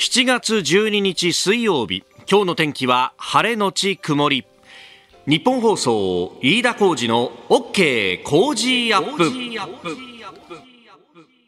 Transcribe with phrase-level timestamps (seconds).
[0.00, 4.46] 7月12日水曜日今日の天気は晴れのち曇り。
[5.26, 10.09] 日本放送飯田浩二の OK 工事アップ。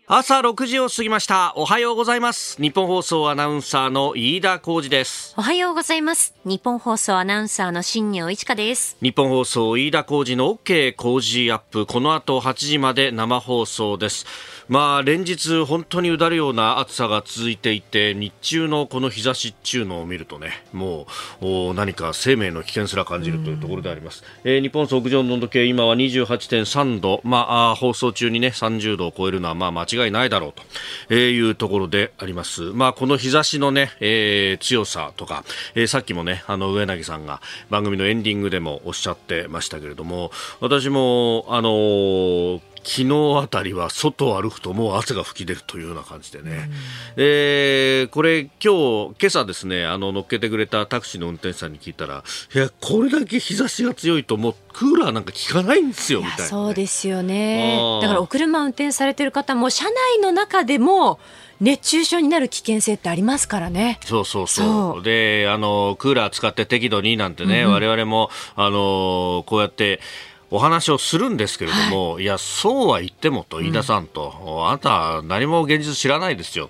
[0.08, 1.52] 朝6時を過ぎました。
[1.54, 2.60] おはようございます。
[2.60, 5.32] 日本放送アナウンサーの飯田浩二です。
[5.38, 6.34] おはようございます。
[6.44, 8.96] 日本放送アナウンサーの新業一華です。
[9.00, 11.86] 日本放送飯田浩二の OK 工事アップ。
[11.86, 14.26] この後8時まで生放送です。
[14.68, 21.06] まあ連日本当にうだるような暑さが続いていて日中のこの日差しっていうのを見るとねも
[21.40, 27.20] う何か生命の危険すら感じるというところであります、えー、日本屋上の温度計今は28.3度。
[27.24, 30.52] まあ放送中にね30度を超えるのはまあ間違違いないだろう
[31.08, 32.62] というところであります。
[32.72, 46.70] まあこの日差しのね、えー、強さとか、えー、さっきもねあの上柳さんが番組のエンディングでもおっしゃってましたけれども私もあのー昨日あたりは外を歩くともう汗が吹き出るというような感じでね、
[47.16, 52.24] えー、これ今日今朝ですねあの乗っけてくれたタクシーの運転手さんに聞いたら
[52.54, 57.76] いやこれだけ日差しが強いともうクーラーなんか効かないんですよみたいな、ね、そうですよね。
[58.00, 61.18] だからお車運転されてる方も車内の中でも
[61.60, 64.00] 熱中症になる危険性ってありますからね。
[64.04, 65.02] そうそうそう。
[65.02, 70.00] であのクーラー使って適度になんてね、うん、我々もあのこうやって
[70.52, 76.68] お話をするんですけれども、はい、いや、そうは言ってもと、飯田さんと、うん、あなたは何も現実知らないですよ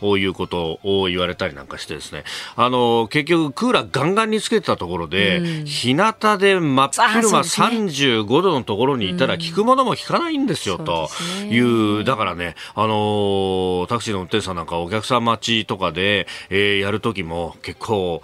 [0.00, 2.24] ということを言われたりなんかしてですね、
[2.56, 11.10] あの、結局クーラーガンガンにつけてたところで、うん、日向で真っ昼間35度のところにいたら聞くものも聞かないんですよ、と。
[11.50, 18.22] いう、だからね、あの、タクシーの運転手さんなんかお客さん待ちとかで、えー、やるときも結構、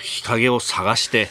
[0.00, 1.28] 日陰を探して、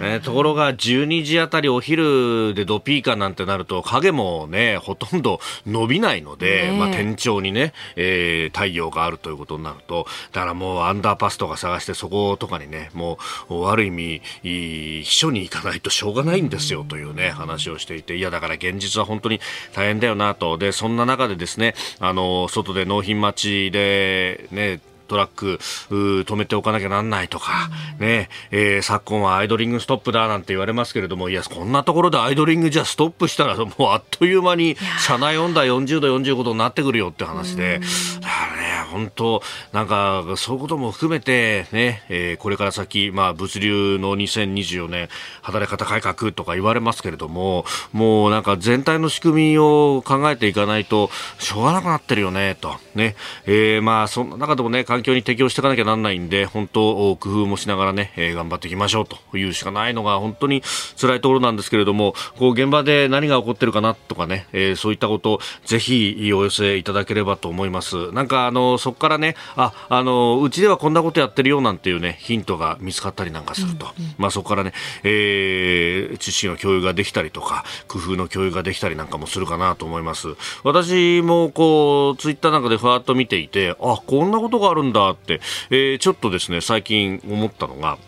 [0.00, 2.19] えー、ところが12時あたりお昼
[2.54, 10.06] でドピーカなんてなると影もねほとんど伸びないので、まあ、天井にね、えー、太陽があるということになると。
[10.32, 18.16] だからもうアンダーパスとか探してそことかにねもうある意味秘書に行かないとしょうがないんですよというね話をしていて。
[18.16, 19.40] いやだから現実は本当に
[19.74, 20.58] 大変だよなと。
[20.58, 24.80] でそんな中でですねあの外で納品待ちでね
[25.10, 25.58] トラック
[25.90, 37.80] 止めておかなきゃなんないとか、ねえー、昨今はアイドリングストップだなんて言われますけれどもいやこんなところでアイドリングじゃストップしたらもうあっという間に車内温度40度45度になってくるよって話で。
[38.20, 39.42] だからね本当
[39.72, 45.08] なんかそういうことも含めてね、えー、これから先、まあ、物流の2024年
[45.42, 53.14] 働き方改革とか言われますけれどももうなんか全体の仕組みを考えていかないとしょうがなくなってるよねとね、
[53.46, 60.62] えー、まあそんな中でもね環境に適応していかなきゃなんないんで、本当、工夫もしながらね、えー、頑張っていきましょうというしかないのが本当に
[61.00, 68.10] 辛いところなんですけれども、こう、現場で何が起こってるかなとかね、えー、そういったことをぜひお寄せいただければと思います。
[68.12, 80.28] なんか、あの、そこからね、あ、あの、うちではこんなことやってるよなんていうね、ヒントが見つかったりなんかすると、うんうん、まあそこからね、えー、知識の共有ができたりとか、工夫の共有ができたりなんかもするかなと思います。
[80.62, 87.98] 私もこう、ツイッターなんかでふわっと見ていて、あ、こんなことがあるんんだって、えー、ちょっとですね、最近思ったのが、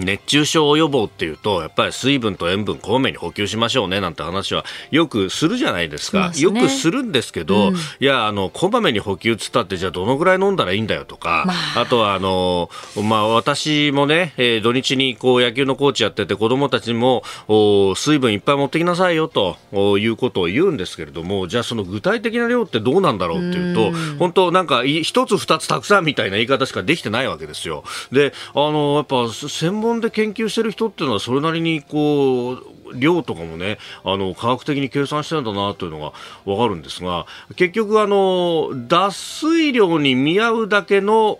[0.00, 6.32] 熱中症予防っていうと、やっぱり水分と塩分こまめに補給しましょうねなんて話はよくするじゃないですか。
[6.32, 12.70] すね、よくするんですけど、うん、いや、あの、こまめに補給つったってじゃあどのぐらい飲んだらいいんだよとか、まあ、あとはあの、
[13.02, 19.56] まあ私もね、えー、土日にこう野球のコーチやってて子供たちもお水分いっぱい持ってきなさいよと
[19.98, 27.84] いうことを言うんですけれども、じゃあその具体的な量ってどうなんだろうっていうと、う本当なんか一つ二つたくさんみたいな言い方しかできてないわけですよ。
[28.12, 36.12] で、あの、やっぱ専門門で研究してる人っていうのはそれなりにこう量とかもねあの科学的に計算してるんだなというのが
[36.44, 41.38] 分かるんですが結局あの脱水量に見合うだけの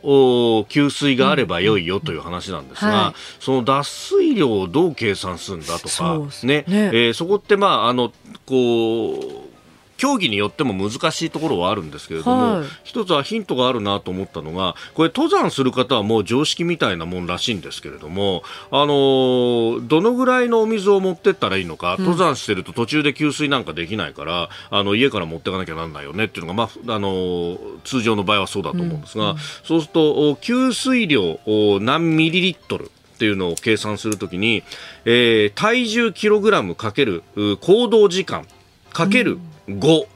[0.68, 6.64] 給水があれば良いよという話なんですが、うんはい、その脱水量をどう計算するんだとかね。
[6.68, 8.12] ね、えー、そこってまああの
[8.46, 9.49] こう
[10.00, 29.30] 競技によっても難しいところはあるんですけれども、はい、一つはヒントがあるなと思ったのがこれ登山する方はもう常識みたいなもんらしいんですけれどもあのどのぐらいのお水を持ってったらいいのか、登山してると途中で給水なんかできないからあの家から持っていかなきゃなんないよねっていうのが、まあ、あの通常の場合はそうだと思うんですが、うん。
[29.32, 31.38] うん、そうすると給水量
[31.80, 34.62] 何ミリリットルっていうのを計算するときに、
[35.04, 37.22] えー、体重キログラムかける
[37.60, 38.46] 行動時間
[38.92, 39.38] かける
[39.78, 40.06] 5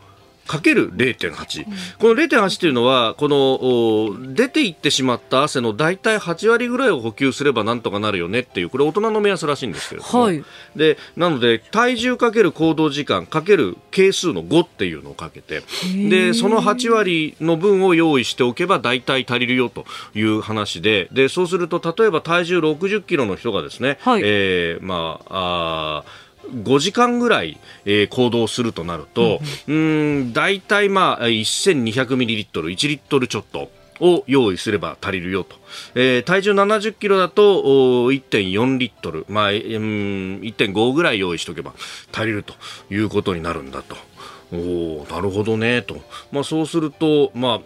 [0.47, 1.65] かける0.8、
[1.99, 10.45] この0.8というのはこの出ていってしまった汗の大体8割ぐらいを補給すればなんとかなるよねっていうこれ大人の目安らしいんですけれども、はい、
[10.77, 15.63] でなので体重かける行動時間かける係数の5っていうのをかけて。
[16.09, 19.85] でその8割の分を用意しておけば大体足りるよと
[20.15, 21.09] いう話で。
[21.13, 33.71] でそうすると例えば体重60キロの人がですね、はい、えー、まああ5時間ぐらい、えー、行動するとなると、うん、大体まあ、1200ミリリットル、1リットルちょっと。
[34.01, 35.57] を用意すれば足りるよと。
[35.95, 37.63] えー、体重70キロだと
[38.11, 39.55] 1.4リットル、まあ、うん、
[40.43, 41.75] 1.5ぐらい用意しておけば
[42.13, 42.55] 足りると
[42.91, 43.97] いうことになるんだと。
[44.53, 46.01] おなるほどねと。
[46.33, 47.61] まあ、そうすると、まあ、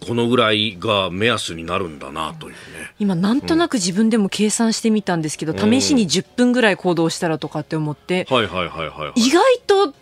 [0.00, 2.58] このぐらいが目安になるんだなというね。
[2.98, 9.94] 今なんとなく自分でも計算してみたんですけど、うん、試しに10分ぐらい行動したらとかって思って、はいはいはいはい、はい、意外と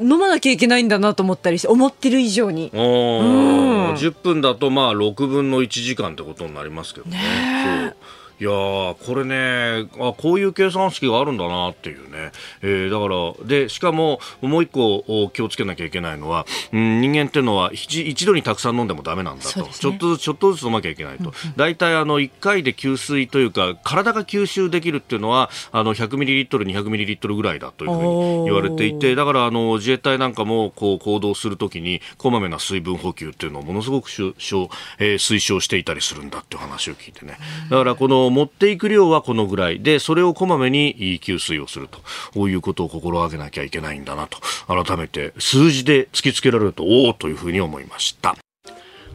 [0.00, 7.18] 飲まなきゃいけないんだなと思ったりして思ってる以上に、うん、10分だとまあ6分の1時間ってことになりますけどね。
[7.18, 7.94] ね
[8.40, 12.32] いやこれねあこういう計算式があるんだなっていうね、
[12.62, 37.38] えー、だからでしかももう一個気をつけなきゃいけないのは、うん、人間っていうのは一度にたくさん飲んでもだめなんだと、ね、ちょっとずつちょっとずつ飲まなきゃいけないと、大体、あの1回で吸水というか体が吸収できるっていうのはあの100ミリリットル200ミリリットルぐらいだというふうに言われていてだからあの自衛隊なんかもこう行動するときにこまめな水分補給っていうのをものすごくしょしょ、えー、推奨していたりするんだっていう話を聞いてね。
[37.68, 41.88] だからこの持っていく量はこのぐらいでそれをこまめに給水をする
[42.32, 48.36] ということを心がけなきゃいけないんだなと改めて数字で突きつけられるとおおというふうに思いました。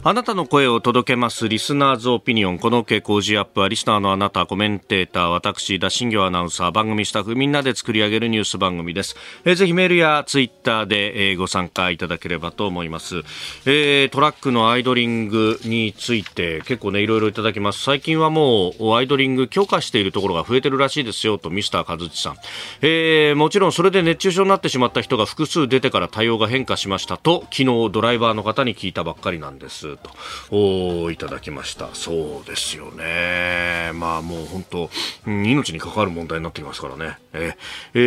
[0.07, 2.59] あなたの声を届けますリスナーズオピニオン。
[2.59, 9.15] この傾向時アップはリスナーのあなた、コメンテーター、私、田新行アナウンサー、番組スタッフ、みんなで作り上げるニュース番組です。
[9.45, 13.23] えー、ぜひメールやツイッターで、えー、ご参加いただければと思います。
[13.65, 17.81] えー、トラックのアイドリングについて結構ね、いろいろいただきます。
[17.81, 22.35] 最近はもうアイドリング強化しているところが増えてるらしいですよとミスター和内さん。
[22.83, 29.94] えー、もちろんそれで熱中症になってしまった人が複数出てから対応が変化しましたと、昨日ドライバーの方に聞いたばっかりなんです。
[29.97, 31.11] と。
[31.11, 31.89] いただきました。
[31.93, 33.91] そうですよね。
[33.93, 34.89] まあもう本当、
[35.27, 37.17] うん、命に関わる問題になってきますからね。
[37.33, 37.57] え
[37.93, 37.99] え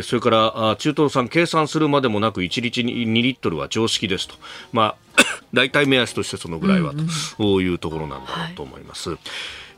[0.00, 4.34] ー、それから中東産計算するまでもなく1日に2リットルは常識ですと。
[4.72, 5.22] まあ
[5.52, 6.92] 大体目安としてそのぐらいは
[7.36, 9.10] というところなんだろうと思います。
[9.10, 9.18] はい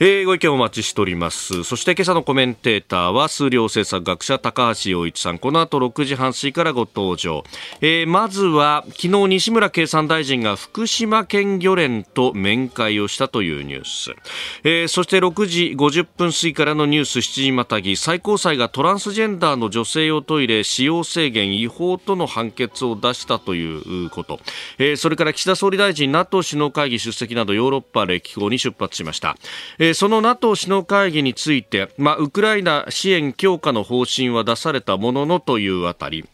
[0.00, 1.64] えー、ご意見お待ちしております。
[1.64, 5.40] そして今朝のコメンテーターは数量政策学者高橋洋一さん。
[5.40, 7.42] この後6時半過ぎからご登場。
[7.80, 14.14] えー、まずは昨日西村経産大臣が福島県漁連と面会をしたというニュース。
[14.62, 24.38] えー、そして6時50分過ぎからのニュース7時またぎ最高裁がトランスジェンダーの女性用トイレ使用制限違法との判決を出したということ。
[24.78, 29.36] えー、それから岸田総理大臣 NATO 首脳会議出席などヨーロッパ歴訪に出発しました。
[29.80, 36.28] えーえー、その NATO 首脳会議について、まあ、ウクライナ支援強化の方針は出されたもののというあたり。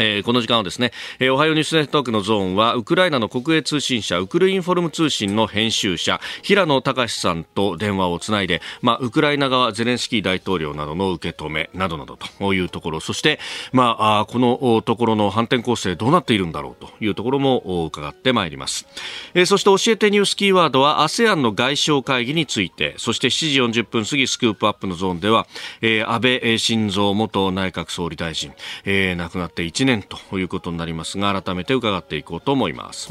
[0.00, 13.38] えー、この時間はですね、えー、おはようニュースネットワークのゾーンはウクライナの国営通信社ウクルインフォルム通信の編集者平野隆さんと電話をつないで、まあ、ウクライナ側ゼレンスキー大統領などの受け止めなどなどというところそして、
[13.72, 18.86] まあ、このところの反転攻勢どうなっているんだろうというところも伺ってまいります、
[19.34, 25.46] えー、そして教えてニュースキーワードは ASEAN の外相会議についてそして7時40分過ぎスクープアップのゾーンでは、
[25.82, 28.52] えー、安倍晋三元内閣総理大臣、
[28.86, 33.10] えー、亡くなって1年ということになりますが改めて伺っていこうと思います。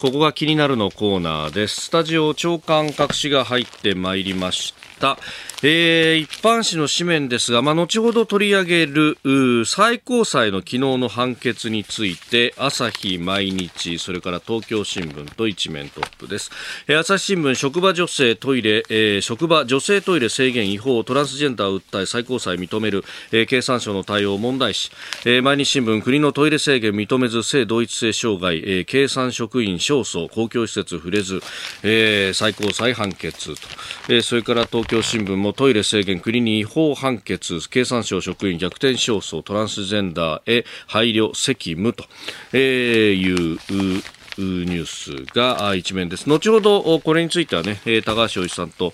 [0.00, 1.82] ここが気になるのコーナーです。
[1.82, 5.18] スタジオ長官隠しが入ってまいりました。
[5.62, 9.18] えー、一般紙の紙面ですが、まあ、後ほど取り上げる
[9.66, 16.50] 最高裁の昨日の判決について朝日毎日それから東京新聞と一面トップです、
[16.88, 24.90] えー、朝日新聞職場女性トイレ、えー、職場女性トイレ制限違法トランスジェンダーを訴え最高裁認める、えー、経産省の対応問題視、
[25.26, 31.42] えー、毎日新聞国のトイレ制限認めず性同一性障害、えー、経産職員勝訴公共施設触れず、
[31.82, 33.60] えー、最高裁判決と、
[34.08, 42.04] えー、それから東京新聞もトイレ制限国に違法判決経産省職員逆転勝訴トランスジェンダーへ配慮責務と
[42.52, 43.58] えいう
[44.38, 46.28] ニュースが一面です。
[46.28, 48.92] 後ほどこれについてはね、高橋洋一さんと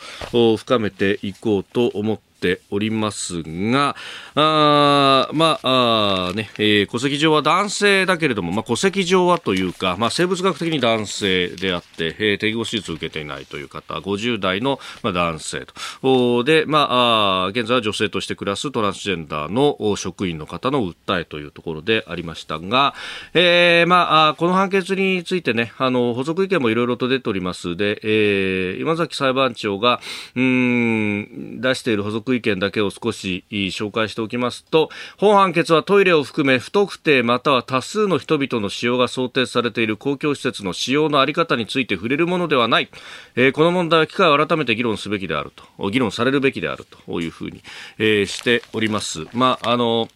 [0.57, 3.97] 深めていこうと思ってっておりますが、
[4.35, 15.67] あまあ、あね、えー、戸籍上は男性だけれども、まあ、戸籍上はというか、まあ、生物学的に男性であって、えー、適合手術を受けていないという方、50代の、まあ、男性
[16.03, 16.45] と。
[16.45, 22.95] で、まあ、あ現在は女性として暮らすトランスジェンダーの職員の方の訴えというところでありましたが、
[23.33, 30.01] えー、まあ、この判決についてね、あの、補足意見もいろいろと出ておりますで、えー、今崎裁判長が、
[30.35, 42.89] うん、出している補足意見だけを少し紹介しておきますと、本判決はトイレを含め不特定または多数の人々の使用が想定されている公共施設の使用のあり方について触れるものではない。
[43.37, 47.63] えー、この問題は機会を改めて議論すべきであると、議論されるべきであるというふうに、
[47.99, 49.27] えー、しております。
[49.33, 50.09] まあ、あの、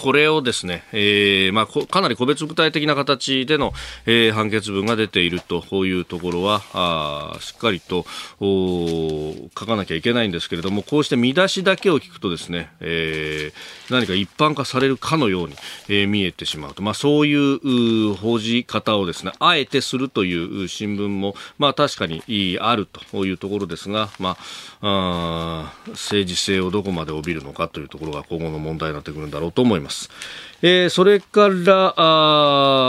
[0.00, 3.72] これをですね、えーまあ、かなり個別具体的な形での、
[4.06, 8.06] えー、判決文が出ているというところはあしっかりと
[8.40, 15.54] 書かなきゃいけないんですけれどもこうして見出しだけを聞くとですね、えー、何か一般化されるかのように、
[15.88, 22.22] えー、見えてしまうと、まあ、そういう報じ方をですねあえてするという新聞も、まあ、確かに
[22.58, 24.38] あるというところですが、ま
[24.80, 29.89] あ、あ政治性をどこまで帯びるのかというところが今後の問題になってくるんだろうと思います。
[29.90, 30.08] ます。
[30.62, 32.82] えー、それからあ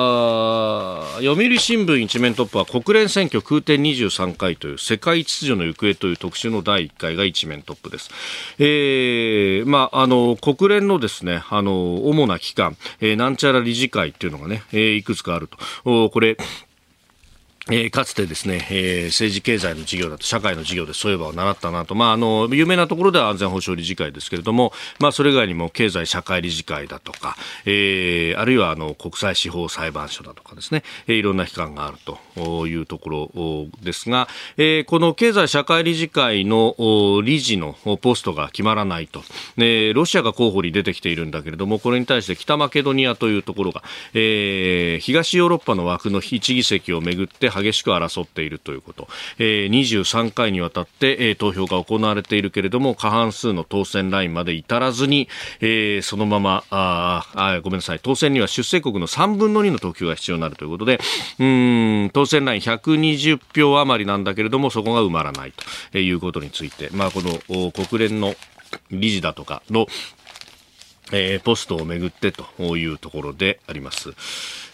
[1.19, 8.09] 読売新聞一面トップは国連選挙空転23回という世界秩序の行方という特集の第1回が一面トップです。
[8.59, 16.09] えー、まあ、あの国連のですねあの主な機関、えー、なんちゃら理事会っていうのがね、えー、いくつかあると。
[16.09, 16.35] これ
[17.69, 31.97] えー、かつてですね、えー、政治経済の授業だと社会の授業でそういえば習ったなと、まあ、あの有名なところでは安全保障理事会ですけれども、まあ、それ以外にも経済社会理事会だとか、えー、あるいはあの国際司法裁判所だとかですね、えー、いろんな機関がある
[32.35, 34.27] というところですが、
[34.57, 36.75] えー、この経済社会理事会の
[37.23, 39.21] 理事のポストが決まらないと、
[39.57, 43.83] えー、ロシアが候補に出てきているんだけれどもこれに対して北マケドニアというところが、
[44.15, 55.27] えー、東ヨーロッパの枠の1議席をめぐって激しく争っているということ、えー、23回にわたって、えー、投票が行われているけれども過半数の当選ラインまで至らずに、
[55.59, 57.99] えー、そのままああごめんなさい。
[58.01, 60.99] 当選には出席国の3分の2の投票が必要になるということで
[61.39, 65.53] うん当選ライン120票余りなんだけれどもそこが埋まらない
[65.91, 68.35] ということについて、まあ、この国連の
[68.89, 69.87] 理事だとかの
[71.11, 74.13] えー、ポストをめぐってというところであります。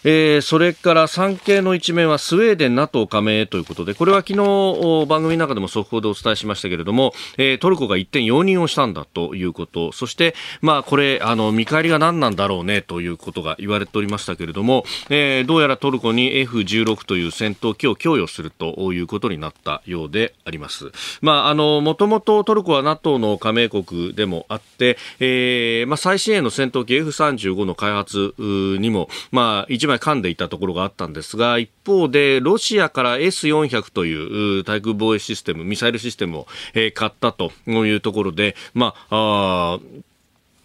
[0.04, 20.92] えー、それから産経の一面はスウェーデン NATO 加盟ということでこれは昨日番組の中でも速報でお伝えしましたけれども、えー、トルコが一点容認をしたんだということそして、まあ、これあの見返りが何なんだろうねということが言われておりましたけれども、えー、どうやらトルコに F16 という戦闘機を供与するということになったようであります。
[21.20, 39.80] まあ、あのもともとトルコは NATO の加盟国でもあって、えーまあ、最支援の戦闘機 F35 の開発にも、まあ、一枚噛んでいたところがあったんですが、一方で、ロシアから S400 という対空防衛システム、ミサイルシステムを、え、買ったというところで、まあ、あ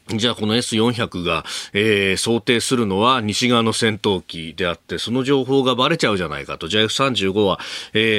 [0.10, 6.68] じゃあこの S400 が、えー、想定するのは西側の戦闘機であって、その情報がバレちゃうじゃないかと。
[6.68, 7.58] じゃあ F35 は、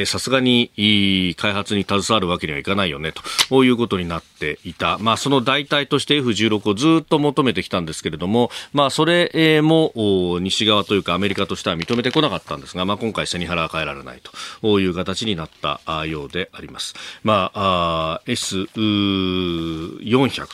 [0.07, 3.12] さすがに開発に携わるわけにはいかないよね、
[3.50, 4.97] ということになっていた。
[4.99, 9.93] まあその代替として F16 をずっと求めてきたんですけれども、まあそれも
[10.41, 14.23] 西側というかアメリカとしては認めてこなかったんですが、まあ今回背に腹は変えられない
[14.62, 16.95] という形になったようであります。
[17.23, 20.47] まあ、あ S400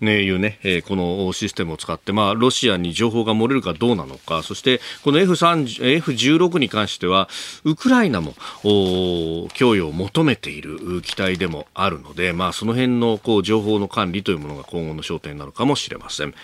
[0.00, 7.28] というね、えーこのシステムを使って、まあ、ロシアに情報が漏れるかどうなのか、そしてこの F16 に関しては、
[7.64, 16.34] ウクライナも供与を求めている機体でもあるので、まあ、その辺のこう情報の管理というものが今後の焦点になるかもしれません。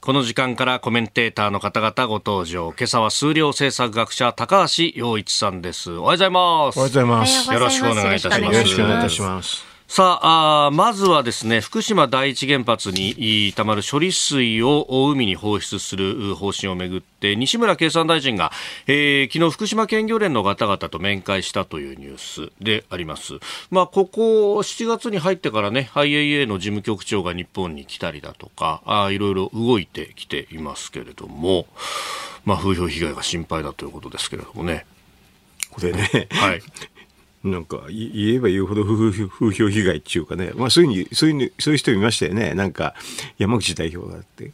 [0.00, 2.72] この時間からコメンテーターの方々ご登場。
[2.78, 5.90] 今朝は数量政策学者高橋洋一さんです。
[5.90, 6.78] おはようございます。
[6.78, 7.52] おはようございます。
[7.52, 8.40] よろしくお願いいたします。
[8.40, 9.69] よろしくお願いいたします。
[9.92, 18.52] さああ、まずはですね、福島第一原発にたまる処理水を海に放出する方針をめぐって、西村経産大臣が、
[18.86, 23.40] えー、昨日福島県漁連の方々と面会したというニュースであります。
[23.72, 31.66] まあ、ここ7月に入ってからね、IAEA の事務局長が日本に来たりだとか、あいろいろ動いてきていますけれども、
[32.44, 34.86] まあ、風評被害が心配だということですけれどもね。
[35.72, 36.62] これね、はい。
[37.42, 39.10] なんか言えば言うほど風
[39.52, 42.54] 評被害っていうかね、まあ、そういうにそういうそういう人いましたよね。
[42.54, 42.94] なんか
[43.38, 44.52] 山口代表だって。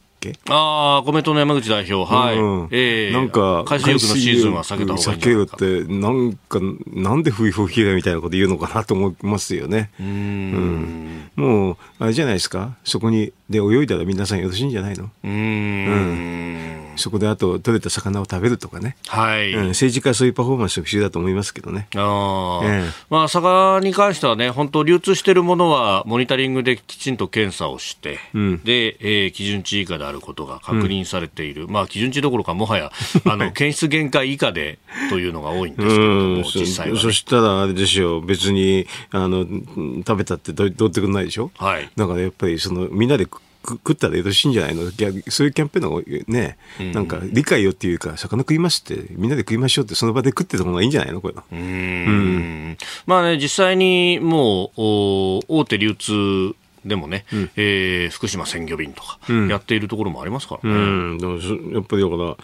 [0.49, 2.39] ああ、コメントの山口代表、はい。
[2.39, 5.19] うん、えー、なんか、海水浴のシーズンは避けた方がいい。
[5.19, 9.91] 避けよって、なんか、なんで風評被害みたいなこと言うのかなと思いますよね。
[10.01, 10.07] うん。
[10.07, 11.45] うん。
[11.45, 15.11] もう、あれじゃないですか、そこにで泳いだら皆さんよろしいんじゃないの？
[15.25, 16.57] うーん。
[16.97, 19.53] そこであと、取れた魚を食べるとかね、はい。
[19.53, 21.89] うん、政治家はそういうパフォーマンスが必要だと思いますけどね。
[21.95, 22.91] ああええ。
[23.11, 28.63] まあ、魚に関してはね、本当、流通しているものはモニタリングできちんと検査をして、ん。
[28.65, 32.91] で、えー基準値以下であることが確認されている、まあ、基準値どころか、もはや
[33.27, 34.79] あの検出限界以下で
[35.11, 37.01] というのが多いんですけれども、そ実際は、ね。
[37.03, 37.13] そ。
[37.13, 41.91] したらあれですよ、別にあのうん食べたってどうどうってことないでしょ、はい。
[41.95, 43.36] だからやっぱりそのみんなでくく
[43.75, 44.91] 食ったらよろしいんじゃないの？
[44.91, 46.59] 逆そういうキャンペーンのね、
[46.93, 51.43] なんか理解よっていうか、魚食いますって、みんなで食いましょうって、その場で食ってた方がいいんじゃないの、これの。
[51.51, 52.77] うーん。
[53.07, 56.55] まあね、実際にもう、お大手流通
[56.85, 57.25] でもね、
[57.57, 59.19] えー福島鮮魚便とか
[59.49, 60.77] やっているところもありますからね。
[60.77, 60.79] う
[61.15, 62.37] ん、でもそやっぱりだから、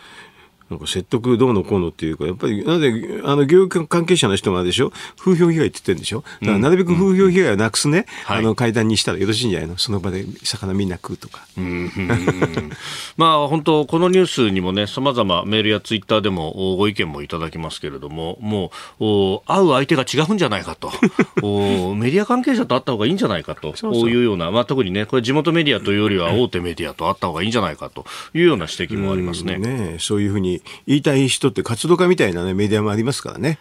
[0.73, 8.39] なんか説得どうのこうのっていうか、やっぱり、なんで、あの、業界関係者の人がでしょ、風評被害って言ってるんでしょ、だからなるべく風評被害をなくすね、はい。
[8.39, 9.77] あの、会談にしたらよろしいんじゃないの？
[9.77, 11.47] その場で魚みんな食うとか。
[13.17, 20.91] まあ本当、このニュースにもね、さまざまメールやツイッターでもおご意見もいただきますけれども、もう、お会う相手が違うんじゃないかと、
[21.43, 23.75] おメディア関係者と会った方がいいんじゃないかと。
[23.93, 29.55] いうような、まあ、特にね、これ地元メディアというよりは大手メディアと会った方がいいんじゃないかというような指摘もありますね。
[29.55, 33.59] うんねそういうふうに言いたい人って活動家みたいな、ね、メディアもありますからね。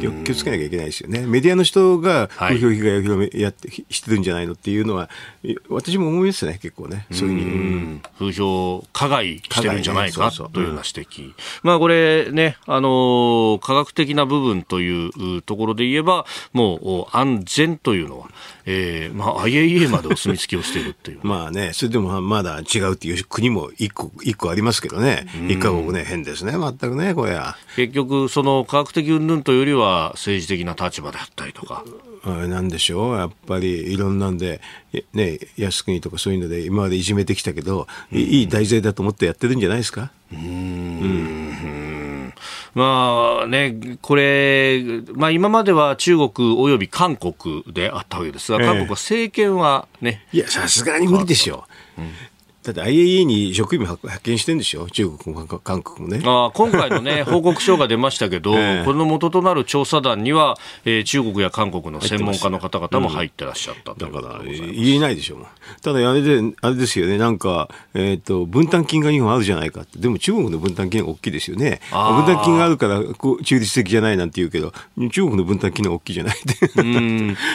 [0.00, 1.24] 気を気をつけなきゃいけないですよね。
[1.26, 5.08] メディアの人がはい風評被害を広め、やって、してるんじゃないのっていうのは、
[5.42, 7.06] い私も思いますね、結構ね。
[7.10, 7.54] そういうふうに。
[7.54, 11.32] うん風評加害してるんじゃないかねというような指摘。
[11.62, 18.28] まあこれね、あのー科学的な部分といううところで言えば、もうお安全というのは、
[18.66, 21.20] えー、まあ IAEA までお墨付きをしているっていう。
[21.26, 25.26] まあね、それでもまだ違うっていう国も一個、一個ありますけどね。
[25.48, 27.56] 一カ国ね、変ですね、全くね、これは。
[27.76, 31.84] 結局、その科学的云々というよりは政治的な立場であったりとか。
[32.24, 33.18] あれなんでしょう？
[33.18, 34.60] やっぱりいろんなんで、
[34.92, 40.12] えね、靖国とかそういうので今までいじめてきたけど、いいい題材だと思ってやってるんじゃないですか？
[42.74, 51.64] まあね、これ、まあ今までは中国および韓国であったわけですが、ええ韓国は政権はね、いや、さすがに無理でしょ。
[52.62, 54.88] だって IAEA に職員も派派遣してるんでしょ？
[54.88, 56.22] 中国も韓国もね。
[56.24, 58.84] あー今回の、ね、 報告書が出ましたけど、ええ。
[58.84, 65.38] この元となる調査団には、えー中国や韓国の専門家の方々も入ってらっしゃったうだから言えないでしょ。
[65.82, 69.98] ただあれで、あれですよね、なんか、えっ、と、分担金が日本あるじゃないかって。
[69.98, 71.80] でも中国の分担金が大きいですよね。
[71.90, 74.72] 分担金があるからこう中立的じゃないなんて言うけど、
[75.10, 76.36] 中国の分担金が大きいじゃない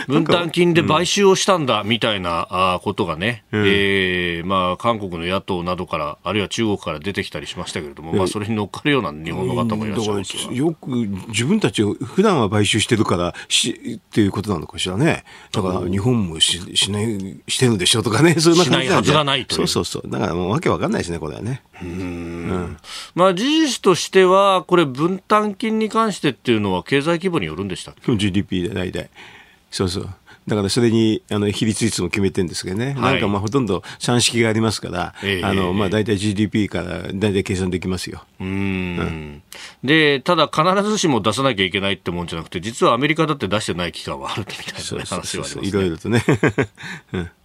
[0.07, 10.89] 分担金で買収をしたんだみたいなことがね、えーまあ、韓国の野党などから、あるいは中国から出てきたりしましたけれども、まあ、それに乗っかるような日本の方もいらっしゃいますよく
[11.29, 15.23] 自分たちを普段は買収してるからしっていうことなのかしらね。
[15.51, 18.35] だから日本もししないしてるでしょとかね。
[18.39, 20.11] そんな感じしないはずがないというそうそうそう。
[20.11, 21.61] だからもうわけわかんないですね、これはね。
[23.15, 29.09] まあ、事実としては、これ、分担金に関してっていうのは、経済規模によるんでしたっけ？GDP で大体。
[29.71, 30.09] そうそう。
[30.47, 33.13] だからそれにあの比率いつも決めてるんですけどね、はい。
[33.13, 35.43] なんかまあほとんど算式がありますから、ええ。
[35.43, 38.23] あのまあ大体 GDP から大体計算できますよ。
[38.39, 39.43] うーん。
[39.83, 45.67] で、ただ必ずしも出さなきゃいけないってもんじゃなくて、実はアメリカだって出してない期間はあるみたいな、話はあります、ね。
[45.67, 46.23] いろいろとね。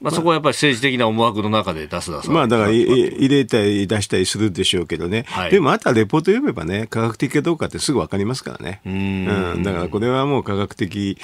[0.00, 5.50] まあ、そこはやっぱり政治的な思惑の中で出す出さないまあだから入れたり出したりするでしょうけどね、はい。
[5.50, 8.80] でもあとはレポート読めばね、科学的かどうかってすぐ分かりますからね。
[8.84, 9.26] ん。
[9.26, 11.18] うん、だからこれはもう科学的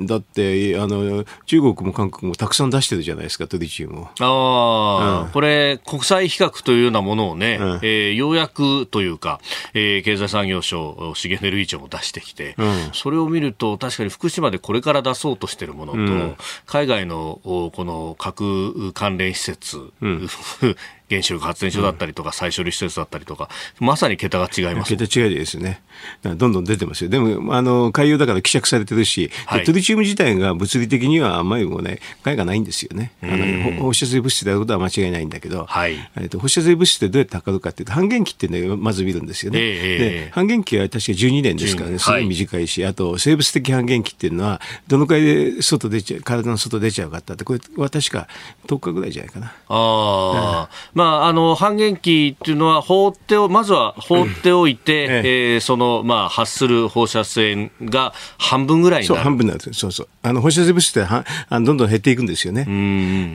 [0.00, 4.08] だってあの、中国も韓国もたくさん出してるじゃないですか、トリチウムを。
[4.20, 5.30] ああ、うん。
[5.30, 7.80] これ、国際比較というようなものをね、うん。
[7.82, 9.40] えーようやくというか、
[9.74, 12.90] えー経済産業省、資源エネルギー庁も出してきて、うん。
[12.92, 16.36] それを見ると、確かに福島でこれから出そうとしているものと、ん。
[16.66, 20.28] 海外のおこの核関連施設、ん
[21.12, 23.48] 原子力発電所だったりとか、再処理施設だったりとか、
[23.78, 24.96] まさに桁が違います。
[24.96, 25.82] 桁違いですね。
[26.22, 27.10] どんどん出てますよ。
[27.10, 33.12] でも、あの、海洋だから希釈されてるし、ではいトリチウム自体が物理的にはあんまりもうね、害がないんですよね。
[33.22, 39.58] あのほ放射性物質であることは間違いないんだけど、はいえっと放射性物質ってどうやって測るかっていうと、半減期っていうのをまず見るんですよね。
[39.60, 48.28] ええええで半減期は確か12年ですからね、12すごい短いし、あと生物的半減期っていうのは、どのくらいで外出ちゃう、体の外出ちゃうかったって、これは確か
[48.66, 49.46] 10日ぐらいじゃないかな。
[49.46, 55.22] ああ、ままあ、あの半減期っていうのは放ってをまずは放っておいて、うん、え。
[55.54, 59.16] えー、そのまあ発する放射線が半分ぐらいになる。
[59.16, 62.64] そう半分なんですそうそうあの放射性物質ってはあどんどん減っていくんですよね。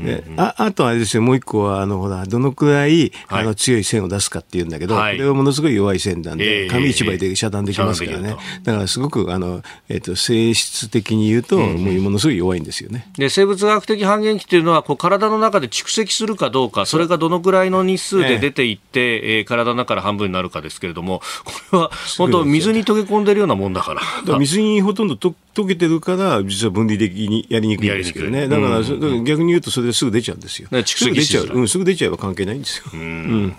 [0.05, 8.35] でああとあれですよもう一個はあのほらどのくらい、はい、あの強い線を出すかっていうんだけど、はい、これはものすごい弱い線なんで、えー、紙一枚で遮断できますからね。
[8.63, 13.07] だからすごくあのえっ、ー、と性質的に言うと、もうものすごい弱いんですよね。
[13.17, 24.01] で生物学的半減期っていうのはこう体の中で蓄積するかどうかそれがどのくらいの日数で出ていって、えー、えー、体の中から半分になるかですけれどもこれは本当水に溶け込んでるようなもんだから。
[24.01, 28.47] から水にほとんどと溶けてるから実は分離的にやりにくいんですけどね。
[28.47, 30.69] だから、うん、逆に言うとそれですぐ出ちゃうんですよ。
[30.85, 32.85] すぐ出ちゃう、うん、すぐ出ちゃえば関係ないんですよ。
[32.93, 33.55] うん、うん。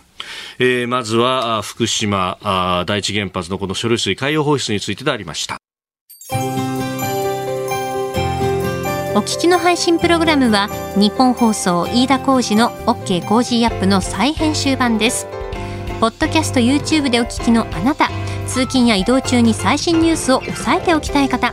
[0.59, 5.59] えー、まずは福島あ第一原発のこの処理水海洋放出についてでありました。
[9.14, 15.26] お聞きの配信プログラムは日本放送飯田浩司の OK コージーアップの再編集版です。
[16.00, 18.09] ポッドキャスト YouTube でお聞きのあなた
[18.46, 21.52] 通勤や移動中に最新ニュースを押さえておきたい方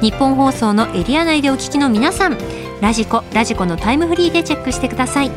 [0.00, 2.38] 日本放送のエリア内でお聞きの皆さん
[2.80, 5.30] ラジコラジコのタイムフリーでチェックしてください。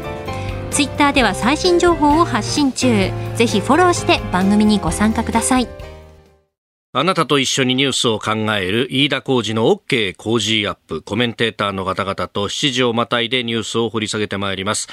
[0.72, 3.12] ツイッターでは最新情報を発信中。
[3.36, 5.68] ぜひフォローして番組にご参加ください。
[6.94, 14.88] あなたと一緒にニュースを考える飯田浩二の OK 工事アップコメンテーターの方々と7時をまたいでニュースを掘り下げてまいります。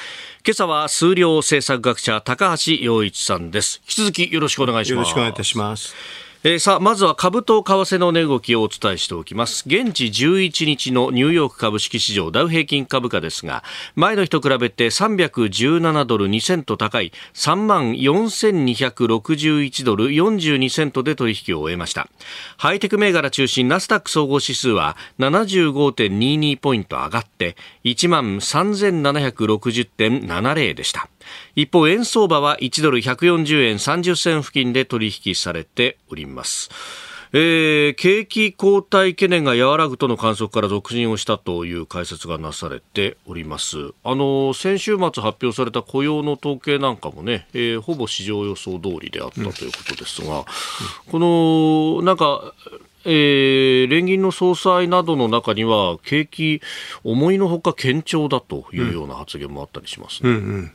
[0.44, 3.80] 今朝は数量政策学者高橋洋一さんです。
[3.84, 4.96] 引き続きよろしくお願いします。
[4.96, 9.64] よろしくお願いいたしますえー、さあまずは株と為替の値動きをお伝えしておきます。
[9.66, 22.10] 現地11日のニューヨーク株式市場ダウ平均株価ですが前の日と比べて317ドル2セント高い3万4261ドル42セントで取引を終えました。
[22.58, 31.08] ハイテク銘柄中心ナスダック総合指数は75.22ポイント上がって1万3760.70でした。
[31.56, 36.70] 一方円相場は1ドル140円30銭付近で取引されております。
[37.36, 43.92] えー、景気後退懸念が和らぐとの観測から続伸をしたという解説がなされております。
[44.04, 50.44] あの先週末発表された雇用の統計なんかもね、えー、ほぼ市場予想通りであったということですが、うん、
[51.10, 51.18] こ
[51.98, 52.54] のなんか
[53.06, 56.62] えー、連銀の総裁などの中には景気
[57.02, 60.30] 思いのほか堅調だというような発言もあったりしますね。
[60.30, 60.72] うんうん。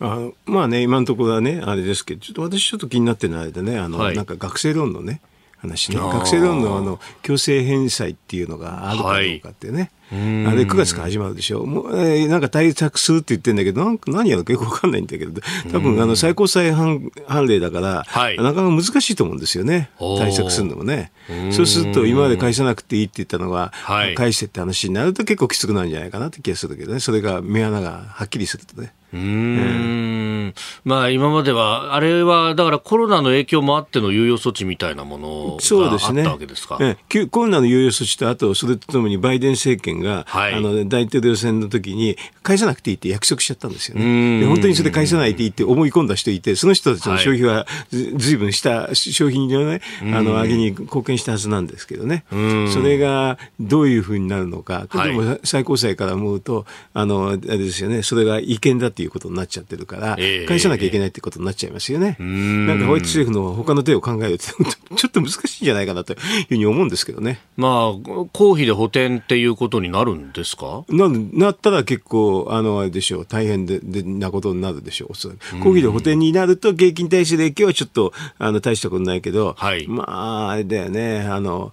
[0.00, 5.20] うんあまあね、今のところはね、あれですけど、ちょっと私ちょっと気になってるの間ね、あの、はい、なんか学生ローンのね、
[5.58, 11.66] 話ね、学生ローンのあの強制返済っていうのがあるかどうかってね、あれ9月から始まるでしょ。
[11.66, 15.40] もう、えー、なんか対策するって言ってるんだけど、なんか何やるかよくわかんないんだけど、
[15.70, 19.90] 多分あの最高裁判判例だから、はい、なかなか難しいと思うんですよね。
[19.98, 21.12] 対策するのもね。
[21.50, 27.00] そうすると今まで返さなくていいって言ったのが、はい、返してって話になると結構きつくなるんじゃないかなって気がするけどね。
[27.00, 28.92] それが目穴がはっきりするとね。
[29.12, 36.76] うん、まあ今までは、あれはだからコロナの影響もあっての猶予措置みたいなものがあったわけですか。
[36.76, 37.26] そうですね。
[37.30, 44.40] コロナの猶予措置と、あとそれとともにバイデン政権が、はい、あの大統領選の時に返さなくていいって約束しちゃったんですよね。
[44.40, 49.80] で本当にそれ返さないでいいって思い込んだ人いて、その人たちの消費はずいぶんした消費のね、
[50.14, 52.24] あの上げに貢献したはずなんですけどね。
[52.72, 62.16] それがどういうふうになるのか、でも最高裁から思うと、あのあれですよね、それが違憲だっていうことになっちゃってるから、えー、返さなきゃいけないってことになっちゃいますよね。
[62.18, 64.44] なんかホワイト政府の他の手を考えるって
[64.96, 67.40] ちょっと難しいんじゃないかなというふうに思うんですけどね。
[67.56, 70.84] まあ公費で補填っていうことになるんですか？
[70.88, 81.72] ななったら結構、あの、あれでしょう、大変ででなことになるでしょう、公費で補填になると、景気に対しての影響はちょっと、あの、大したことないけど、はい、まあ、あれだよね、あの、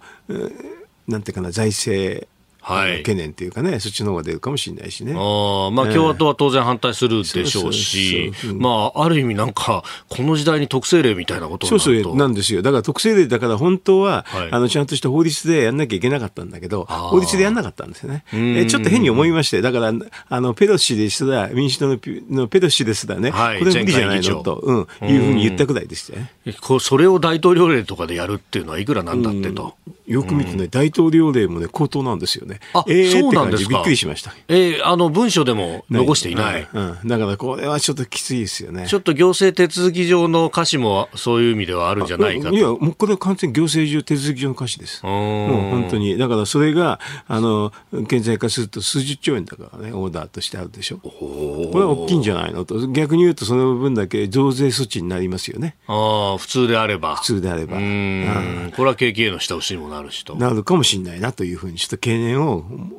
[1.07, 2.27] なんていうかな、財政、
[2.65, 5.13] はい、懸念というかね、そっちの方が出るかもしれないしね。
[5.13, 12.63] あまあ、共和党は当然反対するでしょうし、まあ、ある意味なんか、この時代に特性例みたいなことそうそうなんですよ。
[12.63, 18.23] だから特性例だから本当は、はい、あの、ちゃんとした法律でやんなきゃいけなかったんだけど、法律でやんなかったんですよね。
[18.33, 19.93] えちょっと変に思いまして、だから、
[20.29, 21.99] あの、ペロシですら、民主党の
[22.29, 26.31] のペロシですらね、はい、これ無理じゃないのと、うん、いうふうに言ったくらいでしたね。
[26.79, 29.75] それを大統領令とかでやるっていうのはいくらなんだってと。
[30.07, 32.54] よく見てね、大統領令もね、高騰なんですよね。
[32.55, 32.59] ね。
[32.73, 34.33] あえーそうなんですびっくりしました。
[34.47, 36.67] えーあの文書でも残していない。
[36.73, 36.87] うん。
[37.01, 38.87] うんだからこれはちょっときついですよね。
[38.87, 42.55] ちょっと行政手続き上の歌詞もそういう意味ではあるんじゃないかと。
[42.55, 45.03] いや、もうこれは完全に行政上手続き上の歌詞です。
[45.05, 45.09] も
[45.47, 46.17] もう本当に。
[46.17, 47.71] だからそれが、あの、
[48.07, 50.97] 顕在化すると数十兆円だからね、オーダーとしてあるでしょ。
[50.97, 52.87] これは大きいんじゃないのと。
[52.87, 55.75] 逆に言うとその分だけ増税措置になりますよね。
[55.87, 57.15] ああ、普通であれば。
[57.17, 57.77] 普通であれば。
[57.77, 58.71] うーん。
[58.75, 60.35] これは景気への下押しにもなるしと。
[60.35, 62.44] なるかもしれないなというふうに、ちょっと懸念を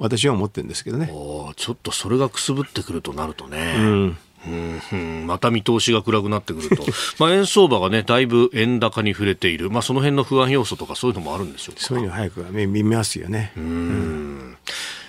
[0.01, 1.07] 私は思ってるんですけどね。
[1.07, 3.75] ちょっとそれがくすぶってくるとなるとね。
[3.79, 4.19] うん。
[4.47, 6.85] うんうんまた見通しが暗くなってくると、
[7.19, 11.83] まあ円相場がね、だいぶ円高に触れている、まあ、その辺の不安要素とか、そういうのもあるんでしょうか。
[11.83, 13.53] そういうの早くは見見ますよね。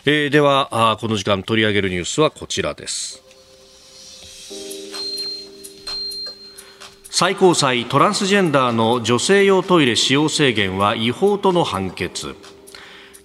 [0.09, 3.21] えーではあーこの時間取り上げるニュースはこちらです
[7.09, 12.35] 最高裁トランスジェンダーの女性用トイレ使用制限は違法との判決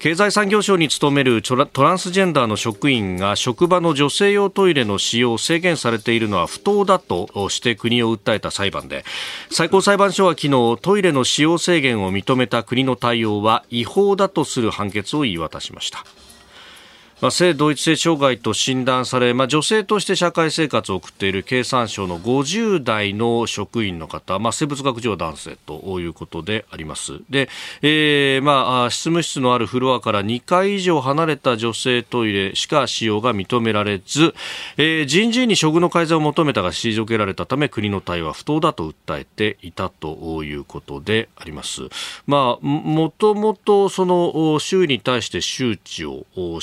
[0.02, 9.04] 経済産業省に勤めるトランスジェンダーの職員が職場の女性用トイレの使用を制限されているのは不当だとして国を訴えた裁判で
[9.48, 16.04] 最高裁判所は昨日トイレの使用制限を認めた国の対応は違法だとする判決を言い渡しました。
[17.22, 27.20] まあ、性同一性障害と診断され、まあ、女性として社会生活を送っている経産省の50代の職員の方、まあ、生物学上男性ということであります。
[27.30, 27.48] で、
[27.80, 34.34] えーまあ、執務室のあるフロアから2階以上離れた女性トイレしか使用が認められず、
[34.76, 41.82] えー人事院に処遇の改善を求めたが退けられたため国の対応は不当だと訴えていたということであります。
[42.26, 46.60] まあ、もともとそのお周囲に対して周知をお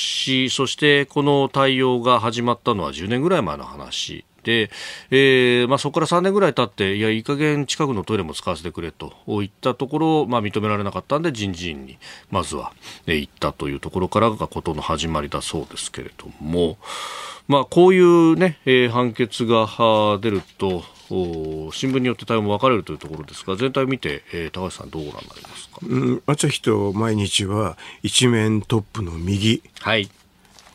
[0.49, 4.25] し、そしてこの対応が始まったのは10年ぐらい前の話。
[4.43, 4.71] で、
[5.11, 11.97] えーまあ、そこから3年ぐらい経って、いや、いい加減近くのトイレも使わせてくれといったところ、まあ、認められなかったんで、人事院に
[12.31, 12.71] まずは、
[13.05, 16.77] えー行ったというところからがことの始まりだそうですけれども、
[17.49, 19.67] まあ、こういうね、えー判決が
[20.21, 25.79] 出ると、お新聞によって対応も分かれるというところですが、全体を見て、えー高橋さんどうご覧になりますか？
[25.83, 30.09] うん、朝日と毎日は一面トップの右はい。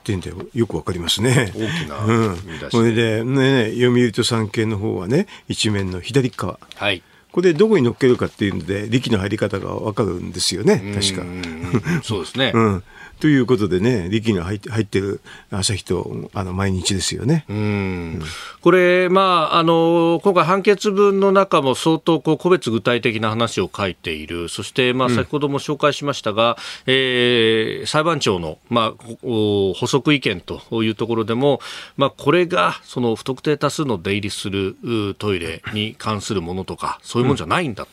[0.04, 1.50] っていうんでよくわかりますね。
[1.56, 2.36] 大きなうん。
[2.70, 6.58] それで、ね、読売と産経の方はね、一面の左側。
[6.74, 7.02] はい。
[7.32, 11.22] これどこに乗っけるかっていうので、力の入り方がわかるんですよね、確か。
[11.22, 12.52] うんそうですね。
[12.54, 12.84] うん。
[13.20, 17.44] ということでね、力が入って入ってる朝日とあの毎日ですよね。
[17.48, 18.22] うん
[18.61, 31.61] これ、まあ、あの今回、判決文の中も相当こう個別具体的な話を書いている、そして、まあ、先ほども紹介しましたが、えー裁判長の、まあ、お補足意見というところでも、
[31.96, 37.87] まあ、これがその不特定多数の出入りするうトイレに関するものとか、そういうものじゃないんだ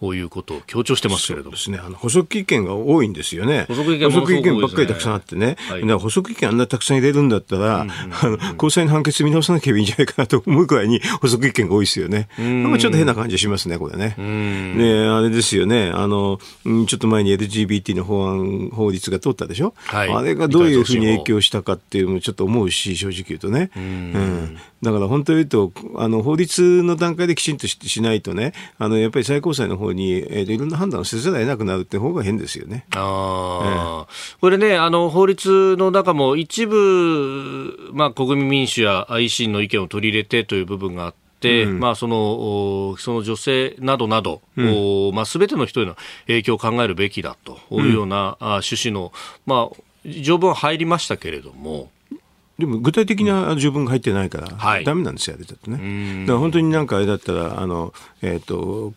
[0.00, 1.56] ということを強調してますけれどもで。
[1.62, 1.78] すね。
[1.78, 3.66] あの補足意見が多いんですよね。
[3.68, 5.56] 補足意見ばっかりたくさんあってね。
[5.68, 12.28] はい補足意見あんなたくさん入れるんだったら、あの高裁の判決見直さなきゃいいんじゃないかなと思うくらいに補足意見が多いですよね。
[12.38, 14.14] なんかちょっと変な感じしますね、これね。
[14.18, 15.90] ねあれですよね。
[15.94, 19.74] あの、うんちょっと前に LGBT の法案、法律が通ったでしょ？
[19.86, 23.70] はいあれがどういうふうに影響したかっていうのもちょっと思うし、正直言うとね。
[23.76, 32.86] うんだから本当に言うと、あの、法律の段階できちんとししないとね、あの、やっぱり最高裁の方に、えーといろんな判断をせざるを得なくなるって方が変ですよね。
[32.94, 34.40] あー。
[34.40, 42.16] これね、あの法律の中も一部、まあ、国民民主や維新の意見を取り入れてという部分があって、まあ、その
[42.90, 45.96] おその女性などなど、おまあ、全ての人への
[46.26, 49.12] 影響を考えるべきだというような、あ趣旨の、
[49.46, 51.90] まあ、条文は入りましたけれども、
[52.58, 54.84] でも具体的な条文が入ってないから、はい。
[54.84, 56.22] ダメなんですよ、あれだとね。
[56.22, 57.92] だから本当になんかあれだったら、あの、
[58.22, 58.94] えっ、と、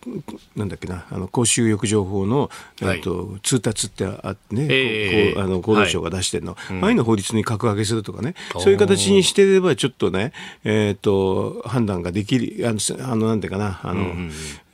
[0.56, 10.32] なんだっけな、あの、公衆浴場法の、えっ、と、通達ってあってね、あの、厚労省が出してるの、ああいうのを法律に格上げするとかね、そういう形にしてれば、ちょっとね、
[10.64, 14.14] えっ、と、判断ができる、あの、あのなんていうかな、あの、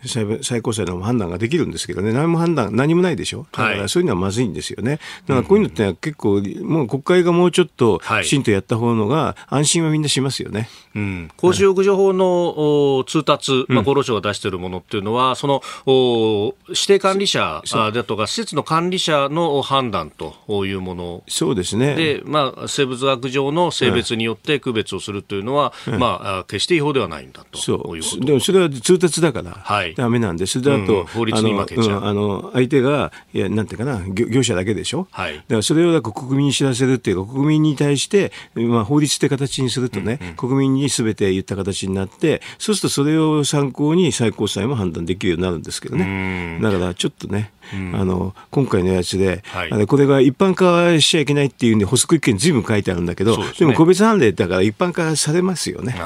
[0.07, 3.47] 最高裁の判断ができるんですけどね、何も判断、何もないでしょ？
[3.53, 5.01] だかはいらそういうのはまずいんですよね。
[5.27, 8.25] だからこういうのって結構、もう国会がもうちょっとはい。
[8.25, 10.69] きちんとやった方のが安心はみんなしますよね。
[10.95, 20.35] うん、公衆浴場法の、お通達、まあ、厚労省が出しているものっていうのは、そのお指定管理者あだとか、施設の管理者の判断と
[20.66, 21.23] いうもの。
[21.29, 21.95] そうですね。
[21.95, 27.59] で、まあ、生物学上の性別によって区別をするというのは、まあ、あ決して違法ではないんだと。
[27.59, 27.97] そう。
[27.97, 28.25] いうこと。
[28.25, 30.63] でもそれは通達だから、はいダメなんです。
[30.63, 35.09] であと、うんあの、うんあの相手が、いや、なんていうかな、業業者だけでしょ？
[35.11, 46.59] はいだからそれをなんか国民に知らせるっていうか、国民に対して、まあ、法律って形にするとね、国民にすべて言った形になって、そうするとそれを参考に最高裁も判断できるようになるんですけどね。
[46.63, 55.97] だからちょっとね、うん、あの今回のやつで、はい、これが一般化しちゃいけないっていうんで補足意見ずいぶん書いてあるんだけどで、ね,、も個別判例だから一般化されますよね。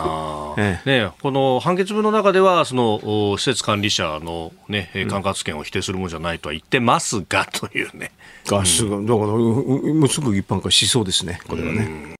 [0.59, 8.13] ええ、ねこの判決文の中ではその施設管理者の、ね、管轄権を否定するものじゃないとは言ってますが、というね。
[8.47, 12.20] がすが、だからもうすぐ一般化しそうですねこれはね。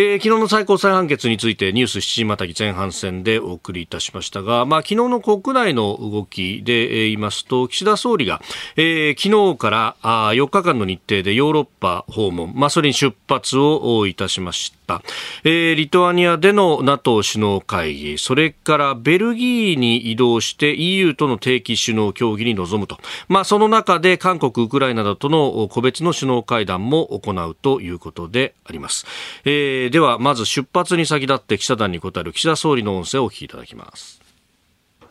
[0.00, 8.40] えー、昨日の最高裁判決についてニュース7時またぎ前半戦でお送りいたしましたが、まあ、昨日の国内の動きで言いますと岸田総理が、
[8.76, 15.02] えー、昨日からあ4日間の日程でヨーロッパ訪問、まあ、それに出発をいたしました、
[15.42, 29.04] えー、リトアニアでの NATO 首脳会議それからベルギーに移動して EU との定期首脳協議に臨むと、まあ、その中で韓国、ウクライナなどとの個別の首脳会談も行うということであります。
[29.44, 34.20] えーではまず出発に先立って記者団に答える岸田総理の音声をお聞きいただきます。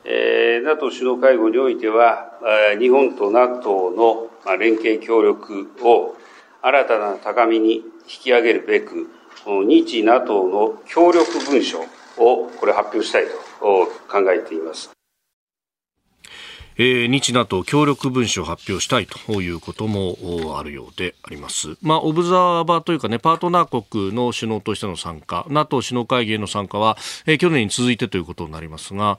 [0.05, 2.31] えー、NATO 首脳会合においては、
[2.79, 6.15] 日本と NATO の連携協力を
[6.61, 9.09] 新たな高みに引き上げるべく、
[9.45, 11.79] 日 NATO の協力文書
[12.17, 14.96] をこれ発表したいと考えています。
[16.77, 21.75] えー、日 NATO 協力文書を発表したいということもあるようであります。
[21.81, 29.17] まあ、オブザーバーというかね、パートナー国の首脳としての参加、NATO 首脳会議への参加は、えー、去年に続いてということになりますが、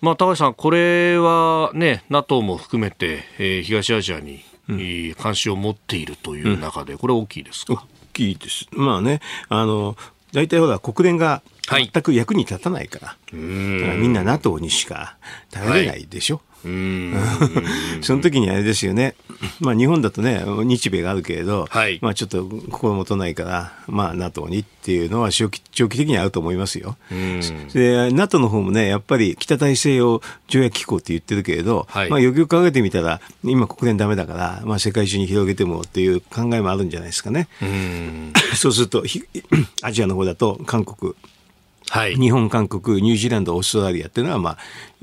[0.00, 7.80] まあ、高橋さん、これはね、NATO も含めて、えー、東アジアに、うん、関心を持っているという中で、これ大きいですか、大
[8.12, 8.66] きいです。
[8.72, 9.96] まあね、あの、
[10.32, 15.16] 大体ほら、国連が全く役に立たないから、はい、だからみんな NATO にしか
[15.50, 16.36] 頼れないでしょ。
[16.36, 19.14] はいその時にあれですよね、
[19.60, 26.96] まあ、日本だとね、日米があるけれど、はい、まあ、ちょっと心もとないから、まあ、NATO にっていうのは長期長期的にあると思いますよ。
[27.72, 37.48] で、NATO の方もね、やっぱり北大西洋条約機構って言ってるけれど、はい、まあ、よくよく考えてみたら、今、国連だめだから、まあ、世界中に広げてもっていう考えもあるんじゃないですかね。
[38.54, 39.04] そうすると、
[39.82, 41.14] アジアの方だと韓国、
[41.88, 44.58] はい、日本、韓国、ニュージーランド、オーストラリアっていうのは、まあ、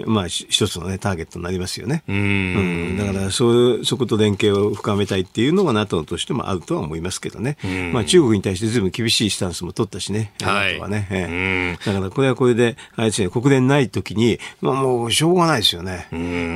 [0.06, 2.04] まあ、一つの、ね、ターゲットになりますよね。
[2.08, 2.16] うん。
[2.16, 2.20] う
[2.94, 2.98] ん。
[2.98, 7.58] だからそ、そこと連携を深めたいっていうのが NATO としてもあるとは思いますけどね。
[7.94, 16.08] まあ、中国に対してずいぶん厳しいスタンスも取ったしね、はい、はね、ええ、だからこれはこれで、あれですね、国連ないときに、まあ、もうしょうがないですよね。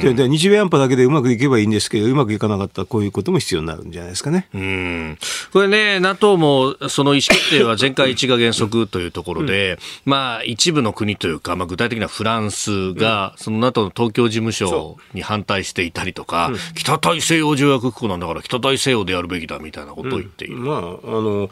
[0.01, 4.47] でで日米安保だけでうまくいけばいいんですけど、うまくいかなかったらこういうことも必要になるんじゃないですかね。
[4.53, 5.17] うん。
[5.53, 9.73] これね、NATO もその意思決定は全会一致が原則というところで、
[10.05, 20.57] うん、まあ、一部の国というか、まあ、具体的にはフランスが、その NATO の東京事務所に反対していたりとか、北大西洋条約機構なんだから北大西洋でやるべきだみたいなことを言っている。
[20.57, 21.49] まああの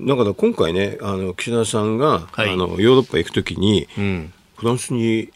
[0.00, 5.30] だから今回ね、あの岸田さんが、はい、あのヨーロッパ行くときに、うん、フランスに、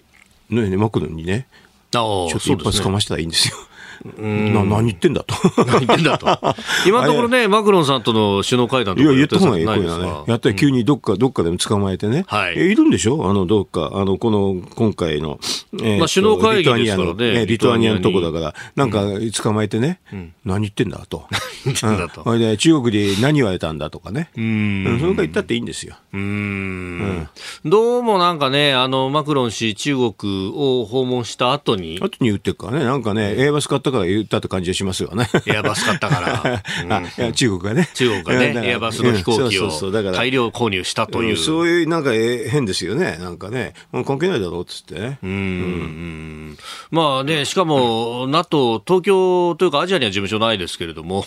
[0.51, 1.49] ね、マクロンにね、
[1.91, 3.57] ちょっと一発かましたらいいんですよ。
[4.05, 5.35] な何言ってんだと。
[5.65, 6.27] 何言ってんだと。
[6.87, 10.13] 今のところね、マクロンさんとの首脳会談とかいや、言った方がいい、こういうのね。
[10.27, 12.25] やったら急にどっか、どっかでも捕まえてね。
[12.27, 12.55] はい。
[12.55, 13.29] いるんでしょ？
[13.29, 15.39] あの、どっか、あの、この、今回の、
[15.83, 17.47] えまあ、首脳会議ですからね。
[17.47, 19.03] リトアニアのとこだから、なんか
[19.43, 20.01] 捕まえてね、
[20.45, 21.25] 何言ってんだと。
[21.31, 22.39] 何言ってんだと。
[22.39, 24.31] で、中国で何言われたんだとかね。
[24.37, 24.99] うん。
[25.01, 25.95] それから言ったっていいんですよ。
[26.15, 27.29] うん。
[27.65, 32.01] どうもなんかね、あの、マクロン氏、中国を訪問した後に。
[32.03, 35.27] 後に言ってるからね、なんかね、エアバス買ったから言ったって感じがしますよね。
[35.47, 36.63] エアバス買ったから。
[37.27, 37.89] うん、中国がね。
[37.95, 39.71] 中国がね、 エアバスの飛行機を
[40.13, 41.39] 大量購入したという。
[41.39, 43.17] そういう、なんか変ですよね。
[43.19, 43.73] なんかね、
[44.05, 45.19] 関係ないだろうっつってね。
[45.23, 46.59] うん。
[46.91, 51.25] まあね、しかも、NATO、東京というかアジアには事務所ないですけれども、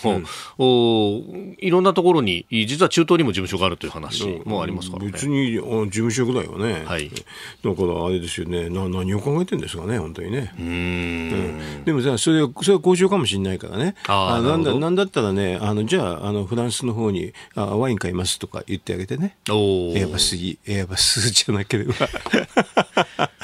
[0.58, 1.24] お
[1.58, 5.10] いろんなところに、実は中東にも事務所があるという話もありますからね。
[5.12, 6.84] 別に事務所ぐらいはね。
[6.84, 7.08] はい。
[7.10, 10.52] だからあれですよね、な何を考えてるんですかね、本当にね。
[10.58, 11.84] うん。
[11.84, 13.94] でもさ、それ、それは交渉かもしれないからね。
[14.06, 19.36] あなんだ、なんだったらね、あの、じゃあ、あの、フランスの方に、あワイン買いますとか言ってあげてね。
[19.96, 20.36] エアバス、
[20.66, 21.94] エアバスじゃなければ。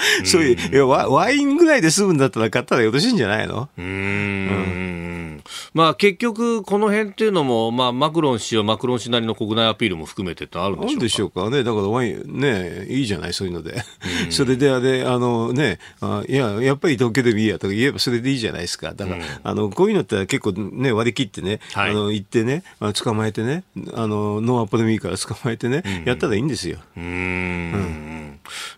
[0.25, 3.68] そういう、ワワインぐらいで済むんだったら買ったらよろしいんじゃないの？
[3.77, 5.42] うん。
[5.74, 11.64] まあ結局、この辺っていうのも、まあマクロン氏はマクロン氏なりの国内アピールも含めてってあるんでしょうかでしょうかね。
[11.64, 13.82] だからワイン、ね、いいじゃない、そういうので。
[14.30, 18.92] それであれ、あのね、あいや、やっぱり東京でもいいやとか言えばそれでいいじゃないですか。
[18.94, 26.78] だから、うん、あの、こういうのって結構ね、割り切ってね、はい、あの、行ってね、捕まえてね、あの、ノーアポでもいいから捕まえてね、うん、やったらいいんですよ。
[26.96, 27.04] うん。
[27.04, 28.02] うん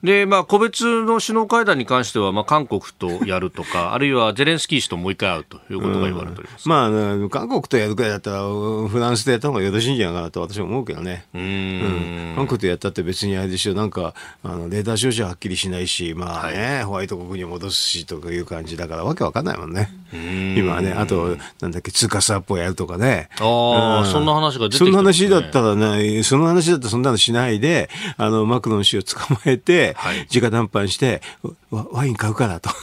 [0.02, 6.83] で、まあ、個別の首脳会談に関しては、まあ、韓国とやるとか、あるいはゼレンスキー氏ともう一回会うということが言われておりままあ、
[7.30, 11.26] 韓国とやるくらいだったら、フランスでやった方がよろしいんじゃないかなと私は思うけどね。
[11.34, 19.90] うん,、韓国でやったって別にあれでしょ、なんか、あのレーダー照射ははっきりしないし、まあね、はい、ホワイト国に戻すしとかいう感じだから、わけわかんないもんね。
[20.12, 23.28] 今はね、あと、なんだっけ、通貨スワップをやるとかね。
[23.40, 31.22] ああ、うん、そんな話が出てきて、ね、そんな話だったらね、その話だったらそんなのしないで、あの、マクロン氏を捕まえて、はい、直談判して、
[31.70, 32.70] ワイン買うからと。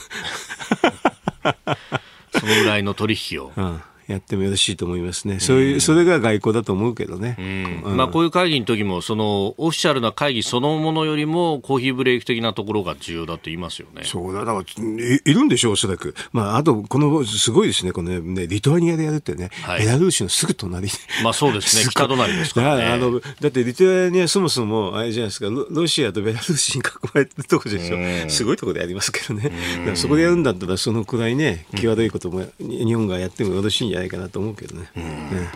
[2.40, 3.52] そのぐらいの取引を。
[3.56, 5.39] うんやってもよろしいと思いますね。
[5.39, 7.36] そういう、それが外交だと思うけどね。
[7.39, 14.04] うんまあ、こういう会議の時も、その、オフィシャルな会議そのものよりも、コーヒーブレーキ的なところが重要だと言いますよね。
[14.04, 16.15] そうだ、だから、いいるんでしょう、おそらく。
[16.31, 20.90] まあ、あと、この、すごいですね、このね、リトアニアでやるってね、はい、ベラルーシのすぐ隣。
[21.23, 22.86] まあ、そうですね、北隣ですからね。
[22.86, 28.29] あの、だってリトアニアそもそも、あれじゃないですか、ロシアとベラルーシに囲まれてるとこでしょ。
[28.29, 29.52] すごいところでやりますけどね。
[29.96, 34.89] そこでやるんだったら、そのくらいね、際どいことも、日本がやってもよろしいんじゃないかなと思うけどね。
[34.95, 35.52] ね。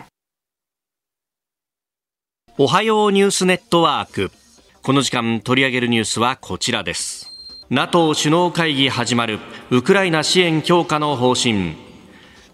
[2.58, 4.30] おはようニュースネットワーク。
[4.82, 7.32] この時間取り上げるニュースはこちらです。
[7.68, 9.40] NATO 首脳会議始まる。
[9.70, 11.76] ウクライナ支援強化の方針。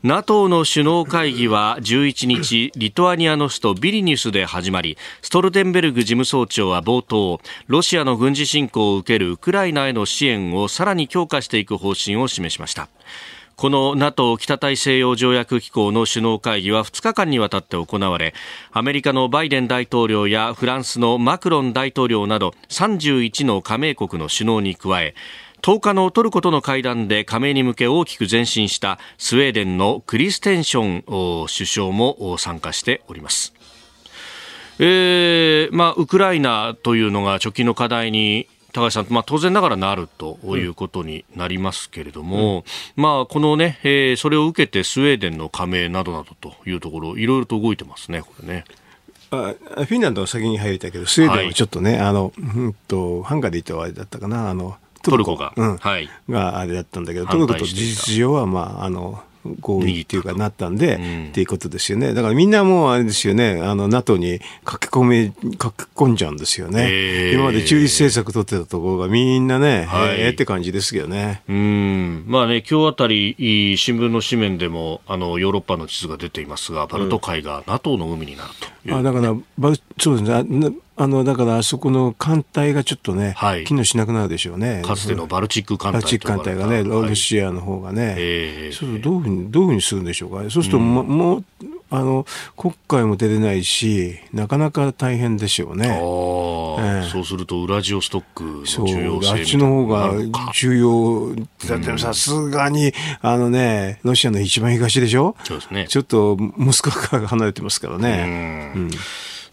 [0.02, 12.88] NATO の首脳会議は11日、リトアニアの首都ビリニュスで始まり、ストルテンベルグ事務総長は冒頭、ロシアの軍事侵攻を受けるウクライナへの支援をさらに強化していく方針を示しました。
[13.56, 18.34] この NATO 北大西洋条約機構の首脳会議は2日間にわたって行われ
[18.72, 25.14] アメリカのバイデン大統領やフランスのマクロン大統領など31の加盟国の首脳に加え
[25.62, 33.54] 10日のトルコとの会談で加盟に向け大きく前進したスウェーデンのクリステンション首相も参加しております。
[34.80, 42.64] えーまあ、ウクライナというのが直近の課題に高橋さん、まあ、当然ながらなるということになりますけれども、
[42.96, 48.64] うん、まあ、このね、えー、それを受けてスウェーデンの加盟などなどというところ、いろいろと動いてますね、これね。
[49.30, 59.22] あフィンランドは先に入れたけど、スウェーデンはちょっとね、はい、あの、うんと、ハンガリーとあれだったかな、あの、トルコが、うん、はい、があれだったんだけど、トルコと事実上は、まあ、あの、
[59.60, 62.14] 合意っていうかなったんで、うん、っていうことですよね。
[62.14, 67.32] だからみんなもうあれですよね、あの NATO に駆け込め、駆け込んじゃうんですよね。
[67.32, 71.42] 今まで中立政策取ってたところがみんなね、はい、えー、って感じですけどね。
[71.48, 72.24] うん。
[72.26, 73.34] まあね、今日あたり、
[73.78, 80.72] 新聞の紙面でも、あの、ヨーロッパの地図が出ていますが、バルト海が NATO の海になるとうん、あだから、バルそうですね。
[80.94, 84.82] あのだからあそこの艦隊がちょっとね、はい、機能しなくなるでしょうね。
[84.84, 90.42] かつてのバルチック艦隊バルチック艦隊がね、ロシアの方がね、えー、そうどういうふうにどういうふうにするんでしょうか。
[90.50, 91.44] そうすると、うん、もう
[91.94, 92.24] あの
[92.56, 95.88] 国会も出れないし、なかなか大変でしょうね。
[95.88, 100.14] えー、そうすると、ウラジオストックの重要性あっちの方が
[100.54, 101.34] 重要。
[101.68, 105.36] だってさすがに、あのね、ロシアの一番東でしょ？
[105.44, 105.86] そうですね。
[105.86, 108.72] ちょっとモスクワから離れてますからね。
[108.74, 108.90] うん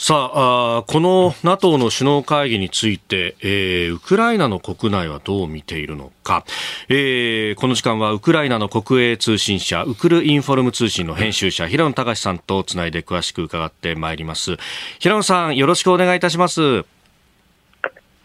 [0.02, 6.46] さあこの NATO の首脳会議について、えー、ウクライナの国内はどう見ているのか、
[6.88, 14.56] えー、この時間はウクライナの国営通信社ウクルインフォルム通信の編集者平野隆さんとつないで詳しく伺ってまいります
[15.00, 16.86] 平野さんよろしくお願いいたしますよ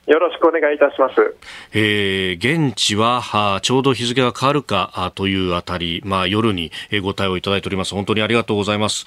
[0.06, 1.34] ろしくお願いいたします。
[1.72, 6.70] えー、現地ははちょうど日付が変わるかというあたり、まあ、夜に
[7.02, 7.94] ご対応いただいております。
[7.94, 9.06] 本当にありがとうございます。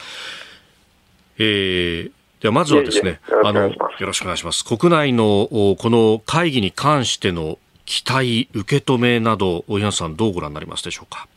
[1.37, 2.11] えー、
[2.41, 4.63] ではまずはですね、あの、よろしくお願いします。
[4.63, 11.27] 国内のこの会議に関しての期待、受け止めなど、大東さん、どうご覧になりますでしょうか？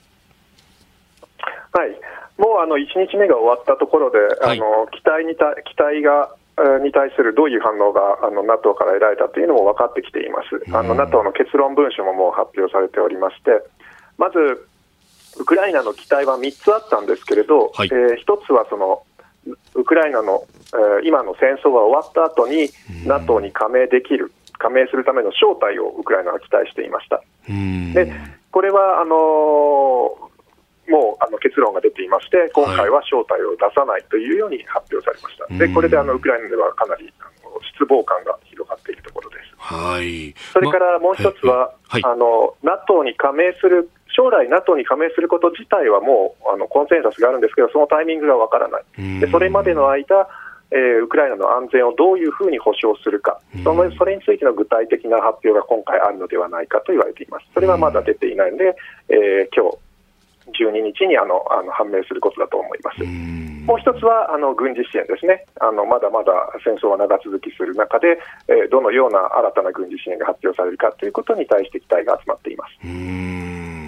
[1.72, 1.90] はい、
[2.36, 6.34] もうあの1日目が終わったところで、はい、あの期待にた期待が
[6.82, 13.62] に対するどういう反応があの NATO から得られたというのも分かってきています、あの NATO の結論文書ももう発表されておりまして、
[14.18, 14.38] まず、
[15.38, 19.04] ウクライナの期待は3つあったんですけれど、はい、えー、1つはその
[19.74, 22.70] ウクライナの、えー、今の戦争が終わった後に
[23.06, 27.22] NATO に加盟できる、加盟するための招待をウクライナは期待していました。
[27.48, 28.12] で
[28.50, 30.30] これはあのー
[30.90, 37.12] もうあの結論が出ていまして、今回は招待を出さないというように発表されました、はい、でこれであのウクライナではかなり
[37.86, 39.54] 望感が広がっているところです。
[39.56, 50.28] はい、それからもう一つは、まはい、あの NATO に加盟する将来 NATO に加盟すること自体はもうあのコンセンサスがあるんですけど、そのタイミングがわからない、でそれまでの間、
[50.72, 57.46] えー、ウクライナの安全をどういうふうに保障するか、そのそれについての具体的な発表が今回あるのではないかと言われています。
[57.54, 58.76] それはまだ出ていないので、
[59.08, 59.78] えー、今日
[60.64, 63.49] 12日にあのあの判明することだと思います。
[63.66, 66.32] もう一つはあの軍事支援ですねあの、まだまだ
[66.64, 73.80] 戦争は長続きする中で、えー、どのような新たな軍事支援が発表されるかということに対して期待が集まっています。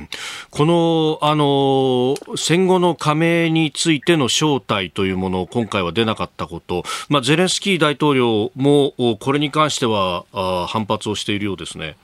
[0.52, 11.96] この、あの、戦後の加盟についての招待というものを今回は出なかったこと、まあ、ゼレンスキー大統領もこれに関してはあ反発をしているようですね。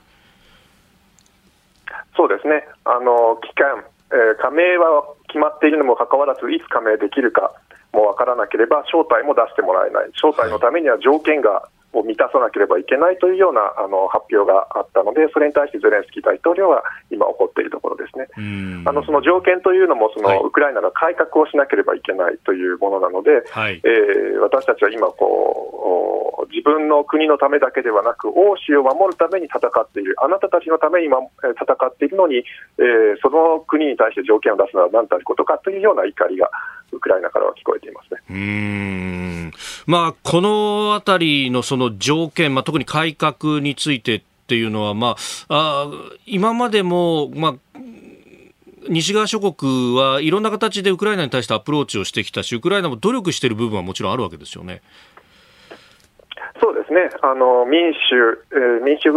[2.16, 2.66] そうですね。
[2.84, 7.52] あの、期間、えー、加盟は決まっているにもかかわらず、いつ加盟できるか
[7.92, 10.10] もわからなければ、招待も出してもらえない。
[10.20, 11.68] 招待のためには条件が
[11.99, 18.28] を満たさなければいけないというようなあの発表があったので、それに対してゼレンスキー大統領は今、怒っているところですね。
[18.86, 31.18] あのその条件というのもその、はい、ウクライナが改革をしなければいけないというものなので、はい、えー、私たちは今こう、自分の国のためだけではなく、欧州を守るために戦っている、あなたたちのために戦
[31.86, 36.51] っているのに、えー、その国に対して条件を出すのは何たることかというような怒りが、
[36.92, 38.20] ウクライナからは聞こえていますね。
[38.30, 39.53] うん。
[39.86, 45.16] まあ、このあたりのその条件、まあ、特に改革についてっていうのは、ま
[45.49, 45.91] あ、あ
[46.26, 47.78] 今までも、まあ、
[48.89, 54.82] 西側諸国はいろんな形でウクライナに対してアプローチをしてきたし、ウクライナも努力している部分はもちろんあるわけですよね。
[56.61, 59.12] そうですね、あの民主、えー、民主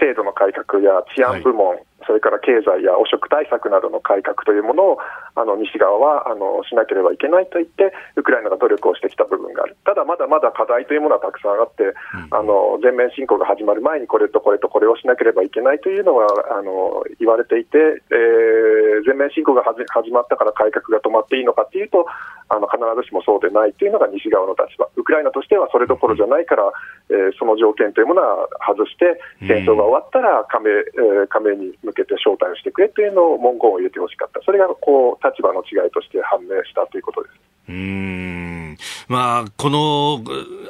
[0.00, 1.76] 制度の改革や治安部門、
[2.06, 4.98] それから経済や汚職対策などの改革というものを
[5.34, 11.94] あの西側はあのしなければいけないと言って、ウクライナが努力をしてきた部分がある、ただまだまだ課題というものはたくさんあって、うん、
[12.30, 16.26] あの全面侵攻が始まる前にこれとこれとこれをしなければいけないというのは
[16.56, 22.06] あの言われていて、えー、全面侵攻が始まったから改革が止まっていいのかというと、
[22.48, 26.70] あの必ずしもそうでないというのが西側の立場、ウクライナとしてはそれどころじゃないから、
[27.10, 37.34] えー、その条件というものは外して、戦争が終わったら加盟,、えー、加盟に向けて招待をしてくれというのを文言を入れてほしかった、それがこう立場の違いとして判明したということです。
[37.68, 38.76] うん
[39.08, 40.22] まあ、この、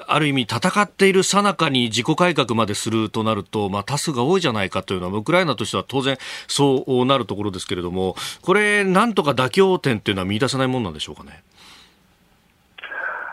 [0.06, 6.16] ある意味戦っているさなかに自己改革までするとなると、まあ、多数が多いじゃないかというのは、ウクライナとしては当然
[6.46, 11.42] そうなるところですけれども、これ、なんとか妥協点っていうのは見出せないものなんでしょうかね？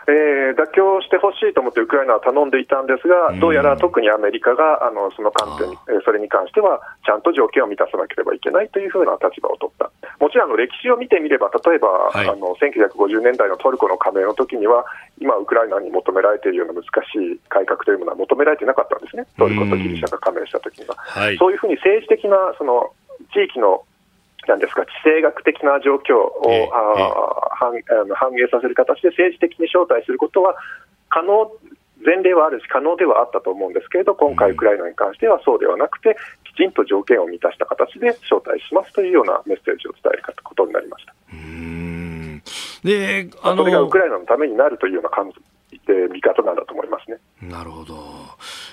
[0.06, 9.90] えー、妥協してほしいと思ってウクライナは頼んでいたんですが、どうやら特にアメリカがあのその観点、えそれに関しては、ちゃんと条件を満たさなければいけないというふうな立場を取った、
[10.20, 14.84] もちろんあの歴史を見てみれば、例えば、はい、あの1950年代のトルコの加盟の時には、
[15.20, 20.96] 今、ウクライナに求められているような難しい改革というものは求められていなかったんですね、トルコとギリシャが加盟した時には。
[20.98, 22.92] はい、そういうふうに政治的なその
[23.32, 23.84] 地域の
[24.48, 26.70] なんですか、地政学的な状況を、えー、
[27.54, 27.72] 反
[28.14, 30.56] 反映させる形で政治的に招待することは
[31.08, 31.50] 可能、
[32.04, 41.14] 前例はあるし、可能ではあったと思うんですけれど、今回、ウクライナに関してはそうではなくて、きちんと条件を満たした形で招待しますというようなメッセージを伝えることになりました。
[42.84, 45.32] であのそれがウクライナのためになるというような感
[45.70, 47.16] じで見方なんだと思いますね。
[47.42, 47.96] なるほど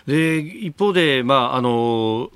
[0.06, 2.30] で一方で、まああの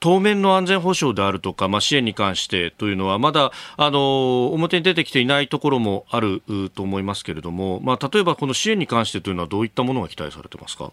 [0.00, 6.42] 当面の安全保障であるとか、まあ、支援に関してというのは、まだあの表に出てきていないところもある
[6.74, 10.92] と思いますけれども、まあ、例えばこの支援に関してというのは、どういったものが期待されてますか？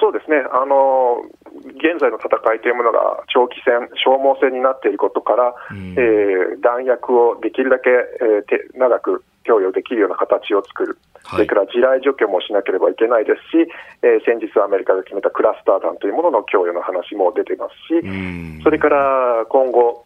[0.00, 1.22] そうですねあの
[1.64, 10.98] 現在の戦いというものが長期戦、消耗戦になっていることから、うん、えー、弾薬をできるだけ、えー、長く供与できるような形を作る、
[11.30, 13.70] それから地雷除去もしなければいけないですし、
[14.02, 20.04] えー、先日アメリカが決めたクラスター弾というものの供与の話も出てますし、それから今後、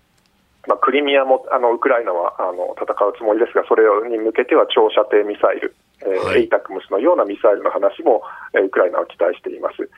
[0.67, 8.23] まあ、クリミアもあのウクライナはあの戦うつもりですが、それに向けては長射程ミサイル、えーはい、エイタクムスのようなミサイルの話も、
[8.55, 9.89] えー、ウクライナは期待しています。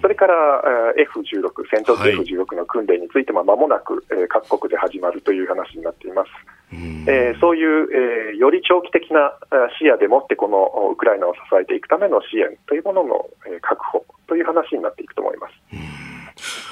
[0.00, 0.62] それから
[0.96, 6.30] F16、戦闘機 F16 の訓練についても、まもなく、えー、各国で始まるという話になっています。
[6.70, 7.88] えー、そういう、
[8.32, 9.32] えー、より長期的な
[9.80, 15.54] 視野でもってこのウクライナを支えていくための支援というものの、えー、確保という話になっていくと思います。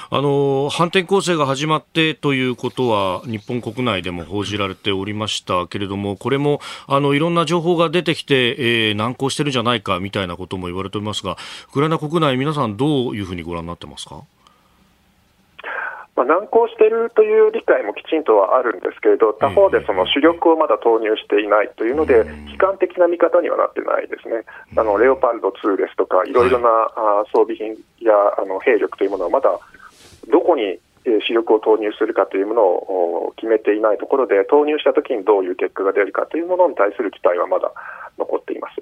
[0.09, 8.55] あの反転攻勢が始まってということは日本国内でも報じられておりましたけれどもこれもあのいろんな情報が出てきて、
[8.89, 11.37] えー、難航してるんじゃないかみたいなことも言われておりますが
[11.69, 14.23] ウクライナ国内皆さんどういうふうにご覧になってますか？
[16.17, 24.41] まあ、難航しているという理解もきちんとはあるんですけれど、他方でその主力をまだ投入していないというので、悲観的な見方にはなってないですね、
[24.75, 26.89] あのレオパルド2ですとか、いろいろな
[27.31, 29.59] 装備品やあの兵力というものはまだ
[30.31, 37.71] どこに主力を投入するかというものを決めていないところで、投入したときにどういう結果が出るかというものに対する期待はまだ
[38.17, 38.77] 残っています。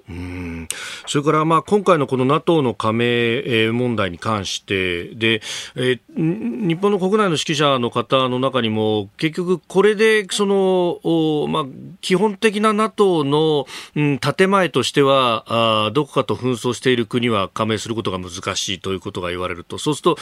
[1.08, 5.42] それからまあ今回のこの NATO の加盟問題に関してで、
[5.76, 11.66] えー、日本の国内の指揮者の方の中にも結局これでその、まあ、
[12.02, 13.66] 基本的な NATO の、
[13.96, 15.46] うん、建前としては
[15.88, 19.78] あどこかと紛争している国は加盟することが難しいということが言われると。
[19.78, 20.18] そうすると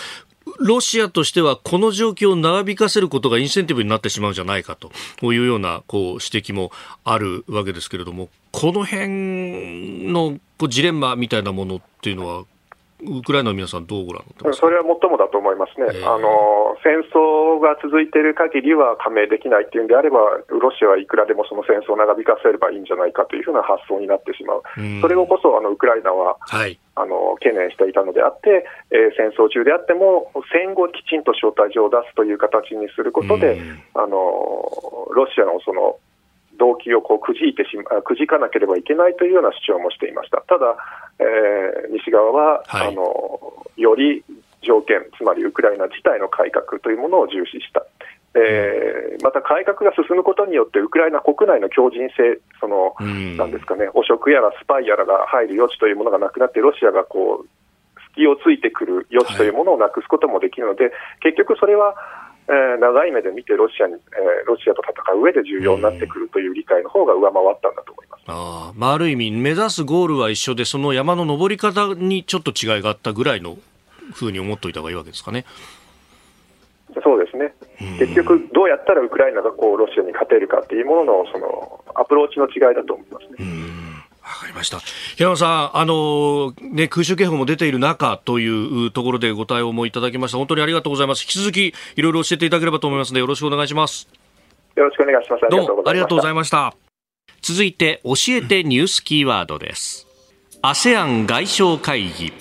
[0.60, 4.92] ロシアとしてはこの状況を長引かせることがインセンティブになってしまうんじゃないかと
[5.34, 6.72] いうようなこう指摘も
[7.04, 12.46] あるわけですけれども、この辺のこうジレンマみたいなものっていうのは、
[13.06, 33.60] ウクライナの皆さん、どうご覧になってますそれは最もだと思いますね、えー、あの戦争が続いている限りは加盟できないっていうんであれば、ロシアはいくらでもその戦争を長引かせればいいんじゃないかというふうな発想になってしまう、うそれをこそあのウクライナは、はい、あの懸念していたのであって、えー、戦争中であっても、戦後きちんと招待状を出すという形にすることで、
[33.96, 34.18] あの
[35.14, 35.98] ロシアのその
[36.64, 40.40] 動機をこうくじいてしまくじかなければいけないというような主張もしていました。
[40.48, 40.78] ただ、
[41.20, 44.24] えー、西側は、はい、あのより
[44.62, 47.86] 条件、つまりウクライナ自体の改革というものを重視した。
[48.36, 52.96] えー、また改革が進むことによって、ウクライナ国内の強靭性、その、
[53.38, 57.48] なんですかね、汚職やらスパイやらが入る余地というものがなくなって、ロシアがこう、
[58.16, 61.96] 隙をついてくる余地というものをなくすこともできるので、はい、結局それは、
[62.48, 68.24] えー、長い目で見てロシアに、えー、ロシアと戦う上で重要になってくるという理解の方が上回ったんだと思います。
[68.28, 73.58] あまあ、ある意味、目指すゴールは一緒で、その山の登り方にちょっと違いがあったぐらいの
[74.14, 75.46] ふうに思っておいた方がいいわけですかね。
[77.02, 77.56] そうですね、
[77.98, 83.73] 結局、どうやったらウクライナがこうロシアに勝てるかっていうもののそのアプローチの違いだと思いますね。
[84.24, 84.80] わかりました。
[85.18, 88.48] 平野さん、あのね、空襲警報も出ている中とい
[88.88, 90.38] うところでご対応もいただきました。
[90.38, 91.24] 本当にありがとうございます。
[91.24, 94.08] 引き続き、いろいろ教えていただければと思いますので、よろしくお願いします。
[94.76, 95.42] よろしくお願いします。
[95.50, 96.74] どうもありがとうございました。
[97.42, 100.08] 続いて、教えてニュースキーワードです。
[100.62, 102.32] ASEAN 外相会議。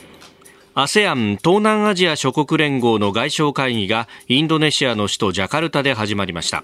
[0.77, 6.63] ASEAN 東南アジア諸国連合の外相会議がインドネシアの首都ジャカルタで始まりました。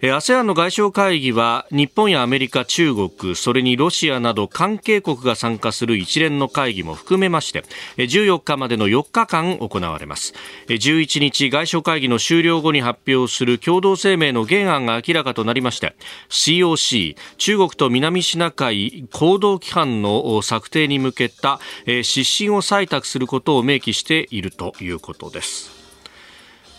[0.00, 7.64] ASEAN の外相会議は日本やアメリカ、中国、それにロシアなど関係国が参加する一連の会議も含めまして
[7.96, 10.34] 14日までの4日間行われます。
[10.68, 15.96] 11日外相会議の終了後に発表する共同声明の原案が明らかとなりまして
[16.28, 25.77] COC 中国と南シナ海行動規範の策定に向けた指針を採択することを明記しているということです。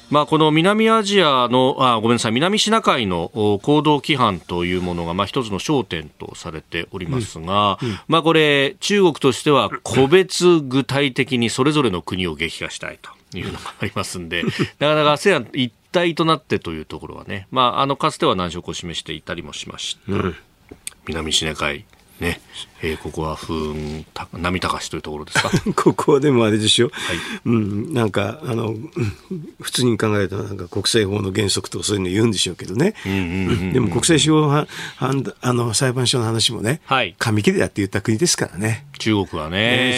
[0.10, 3.30] まあ、この南アジアのあごめんなさい南シナ海の
[3.62, 14.43] 行動規範というものが、まあ、一つの焦点とされておりますが、うんうん、まあ、これ中国としては個別具体的にそれぞれの国を撃破したいというのがありますんで、
[14.80, 20.14] なかなか ASEAN 一体となってというところはね、まあ、あのかつては難色を示していたりもしました。
[20.14, 20.36] うん、
[21.07, 21.86] 南シナ海
[22.20, 22.41] ね、
[22.82, 24.03] えー、ここは風雲
[24.41, 25.49] 波高しというところですか？
[25.75, 27.17] ここはでもあれでしょ、はい。
[27.45, 28.75] うん、なんかあの
[29.61, 32.93] 普通に考えたらなんか国際法の原則とかそういうの言うんでしょうけどね、
[33.73, 34.65] でも国際司法あ
[35.53, 38.86] の裁判所の話もね、はい、紙切れだって言った国ですからね。
[38.99, 39.57] 中国はね、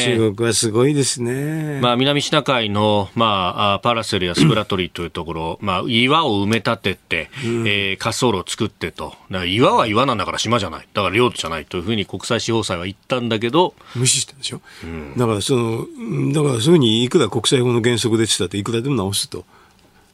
[0.09, 1.79] えー、中国はすごいですね。
[1.82, 9.15] まあ、南シナ海の、まあ、パラセルやスプラトリというところ、まあ、岩を埋め立てて、うん、えー、滑走路を作ってと。
[9.47, 10.88] 岩は岩なんだから島じゃない。
[10.93, 13.76] だから領土じゃないというふうに国際司法裁は言ったんだけど。
[13.95, 14.61] 無視したんでしょ？
[14.84, 15.86] うん、だからその、
[16.34, 19.45] だからそういうふうにいくら国際法の原則でしたっていくらでも直すと。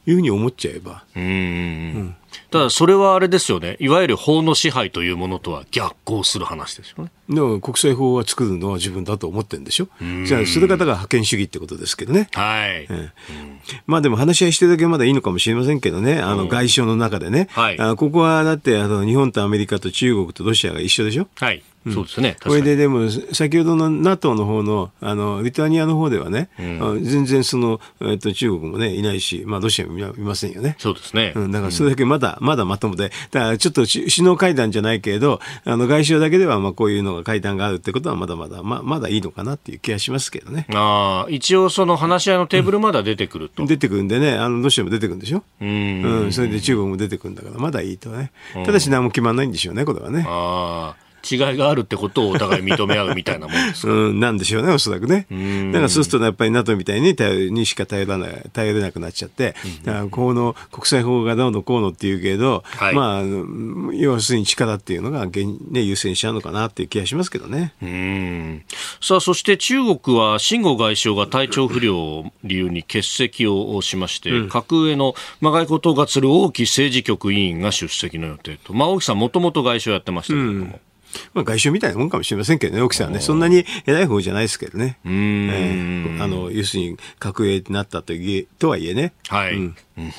[0.06, 1.04] いうふうに思っちゃえば。
[1.14, 2.16] うんうん
[2.50, 7.10] ただそれはあれですよね、いわゆる法の支配というものとは逆行する話ですよね。
[7.28, 9.88] でも国際法は作るのは自分だと思ってるんでしょ、
[10.24, 12.28] じゃあ、それ方が覇権主義ってことですけどね。
[12.32, 13.10] はい、うん、
[13.86, 21.28] まあでも話し合いしてるだけまだいいのかもしれませんけどね、あの外相の中でね、はい、あここはだってあの日本とアメリカと中国とロシアが一緒でしょ？
[21.36, 22.36] はいそうですね。
[22.42, 26.62] これででも、先ほどの NATO の方の、あの、リトアニアの方ではね、う
[26.98, 30.76] ん、全然その、えっと、中国もね、いないし、まあ、ロシアもいませんよね。
[30.78, 31.32] そうですね。
[31.34, 40.66] うん、だからそれだけまだ、まだまともで、だからちょっと首脳会談じゃないけれど、あの、外相だけでは、まあ、こういうのが会談があるってことは、まだまだ、まあ、まだいいのかなっていう気がしますけどね。
[40.74, 43.62] ああ、一応その話し合いのテーブルまだ出てくると。
[43.62, 45.42] うん、出てくるんでね、あの、ロシアも出てくるんでしょ？
[45.60, 46.02] うん。
[46.02, 48.32] うん、それで中国も出てくるんだから、まだいいとね。
[48.66, 50.24] ただし何も決まらないんでしょうね、これはね。
[50.26, 51.07] ああ。
[51.30, 55.26] 違いがあるってことをお互い認め合うみたいなもんですか、うん、なんでしょうね、おそらくね。
[55.72, 59.54] だからそうすると、やっぱり NATO みたいに頼にしか頼らない、頼れなくなっちゃって、
[59.84, 63.22] だからこの国際法がどうのこうのっていうけど、はい、まあ、
[63.94, 67.74] 要するに力っていうのが、ね、優先しちゃうのかなっていう気がしますけどね。
[67.82, 68.62] うん。
[69.00, 80.58] さあ、そして中国は、秦剛外相が体調不良を理由に欠席をしまして、うん、格上の、まあ、外交統括する王毅政治局委員が出席の予定と、まあ、王毅さんもともと外相やってましたけれども。
[80.58, 80.80] うん
[81.34, 84.98] まあ、外相みたいなもんかもしれませんけどね、奥さんはね、そんなに偉い方じゃないですけどね。
[85.04, 89.12] えーあの、要するに、格上になったといえとはいえね。
[89.28, 90.12] はい、うんうん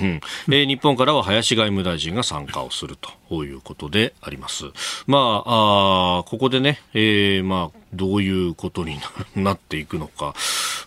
[0.50, 2.98] えー日本からは林外務大臣が参加をする
[3.30, 4.66] ということであります。
[5.08, 9.00] まあ、あーここでね、えーまあ、どういうことに
[9.36, 10.34] ななっていくのか。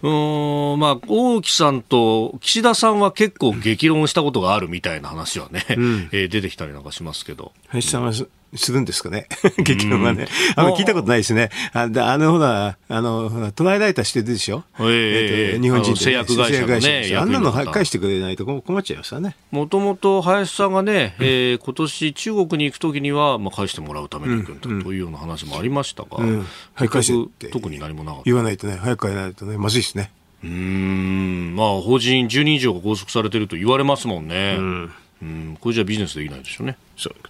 [0.02, 7.52] うーん、まあ、大木さんと岸田さんは結構激論したことがあるみたいな話はね、えー出てきたりなんかしますけど。
[7.68, 9.26] 林さんはすするんですかね？
[9.64, 10.26] 結論はね。
[10.56, 11.50] あの、聞いたことないですね。
[11.72, 14.64] あであの、ほら、あの、ほらトライライターしてるでしょ？
[14.80, 19.36] えええっと日本人製薬会社のねあんなの返してくれないと困っちゃいますよね。
[19.50, 28.24] もともと林さんがね、えー今年中国に行くときには、まあ、返してもらうために行くんだというような話もありましたが、うんはい返して特に何もなかった。
[28.26, 30.10] 言わないとね、早く帰らないとね、まずいですね。
[30.44, 34.56] うーん、まあ、法人10人以上が拘束されてると言われますもんね。
[34.58, 36.76] うん、これじゃビジネスできないでしょうね。
[36.96, 37.20] そうい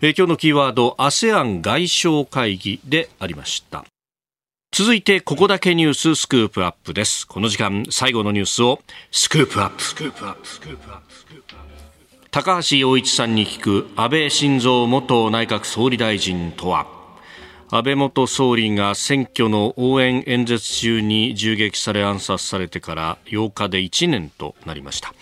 [0.00, 3.84] 今日のキーワード、ASEAN 外相会議でありました。
[4.72, 7.26] 続いて、ここだけニューススクープアップです。
[7.26, 8.80] この時間、最後のニュースを
[9.10, 9.82] スクープアップ。
[9.82, 11.64] スクープアップ、スクープアップ、スクープアップ。
[12.34, 16.88] 高橋洋一さんに聞く安倍晋三元内閣総理大臣とは
[17.70, 25.14] 安倍元総理が選挙の応援演説中に銃撃され暗殺されてから8日で1年となりました。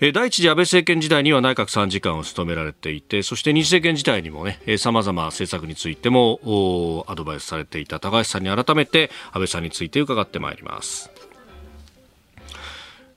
[0.00, 11.10] えー第一次安倍政権時代には内閣参事官を務められていてそして二次政権時代にもねさまざま政策についてもおアドバイスされていた高橋さんに改めて安倍さんについて伺ってまいります。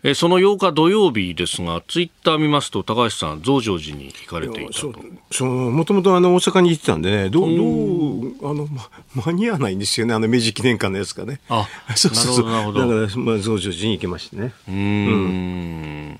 [0.03, 5.45] えーその8日土曜日ですがツイッター見ますと高橋さん増上寺に行かれていたと。
[5.45, 8.67] もともとあの大阪に行ってたんでね、どう、どう、あの、
[9.13, 11.39] ま、間に合わないんですよね、あの明治記念館のやつがね。
[11.49, 12.49] あ そうそうそう。
[12.49, 14.53] なるほどだから、まあ、増上寺に行きましてね。
[14.67, 16.19] うーん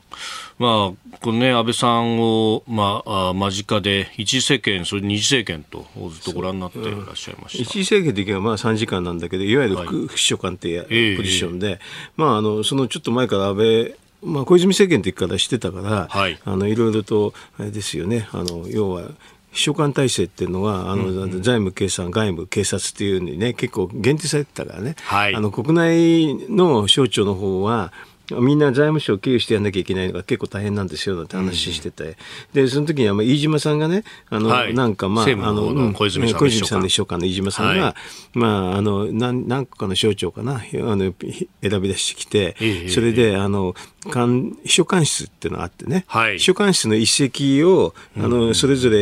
[0.61, 7.63] まあ、このね、安倍さんを、まあ、あ間近で、一次政権、それ二次政権とずっとご覧になっていらっしゃいました。
[7.63, 11.17] 一次政権的にはまあ3時間なんだけど、いわゆる副,、副秘書官っていうええ。
[11.17, 11.79] ポジションで、
[12.15, 16.39] まあ、あのそのちょっと前から安倍、まあ、小泉政権の時からしてたから、はい。
[16.45, 19.09] あのいろいろと、あれですよね、あの要は、
[19.51, 25.35] 秘書官体制っていうのは、あの財務、経産、外務、警察っていうふうにね、結構限定されてたからね、はい。
[25.35, 27.91] あの国内の省庁の方は、
[28.39, 32.17] みんな財務省を経由してやんなきゃいけないのが結構大変なんですよなんて話してて、
[32.53, 34.73] でその時にはまあ飯島さんがね、あの、はい。
[34.73, 37.95] なんかまあ、政務の小泉さんの小泉さんの秘書官の飯島さんが、は
[38.35, 38.37] い。
[38.37, 43.75] まあ、あの何何個かの省庁かなあのひ選び出してきて、ええそれであの
[44.09, 46.37] 官秘書官室っていうのがあってね、はい。
[46.37, 48.97] 秘書官室の一席をあの、それぞれ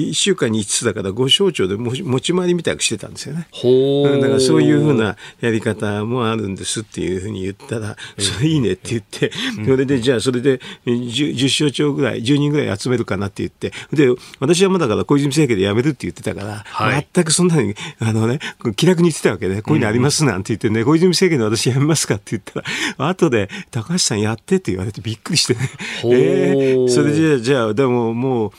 [0.00, 3.48] 1週間に5つだから5省庁で持ち持ち回りみたいくしてたんですよね。
[4.20, 9.30] だからそういうふうなやり方もあるんですっていうふうに言ったら、それいいねって言って、
[9.64, 17.06] それでじゃあそれで 10, 10省庁ぐらい、10人ぐらい集めるかなって言って、で、私はまだから小泉政権で辞めるって言ってたから、はい。
[17.12, 18.38] 全くそんなに、あのね、
[18.76, 25.54] 気楽に言ってたわけね、こういうのありますなんて言ってね、小泉政権で私辞めますかって言ったら、後で高橋さんやってって言われてびっくりして。
[25.54, 25.60] ね、
[26.04, 28.52] えーそれじゃあ、じゃあ、でももう、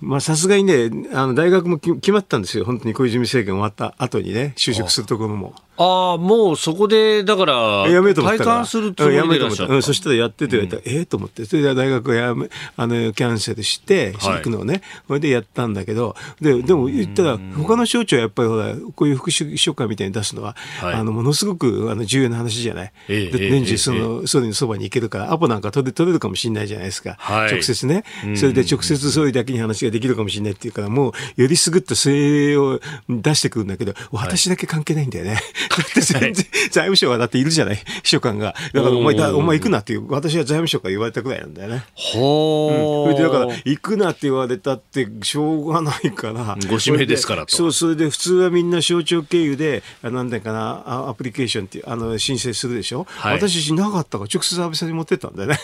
[0.00, 5.54] まあさすがにね、あの大学もき決まったんですよ、本当に小泉政権終わった後にね、就職するところも。
[5.82, 7.54] ああ、もうそこで、だから、
[7.88, 9.72] やめと思体感するつもりでいらっしゃった。
[9.72, 14.36] ようんそしたらやってって言われたら、ええと思って、それで大学をやめ、あの、キャンセルして、はい。
[14.36, 20.94] 行くのをね、それでやったんだけど、で、でも言ったら、他の省庁はやっぱりほら、こういう副秘書官みたいに出すのは、はい。
[20.94, 22.92] あの、ものすごくあの重要な話じゃない？
[23.08, 27.16] ええ年中その、総理のそばに行けるから、アポなんか取れ取れるかもしれないじゃないですか。
[27.18, 27.52] はい。
[27.52, 28.04] 直接ね。
[28.36, 35.38] それで直接総理だけに話ができるかもしれないっていうから、もう、よりすぐった精鋭を出してくるんだけど、私だけ関係ないんだよね。
[35.72, 38.54] だって全然、財務省はだっているじゃない、秘書官が。
[38.72, 41.84] だからお前だ、お前行くなっていう、私は財務省から言われたくらいなんだよね。
[41.94, 46.56] ほーそれでだから、行くなって言われたって、しょうがないから。
[46.68, 53.06] ご指名ですからとそう、それで普通はみんな省庁経由で、あなんだかな、あアプリケーションっていう、あの、申請するでしょ？
[53.08, 55.58] はい私しなかったから、直接安倍さんに持ってったんだよね。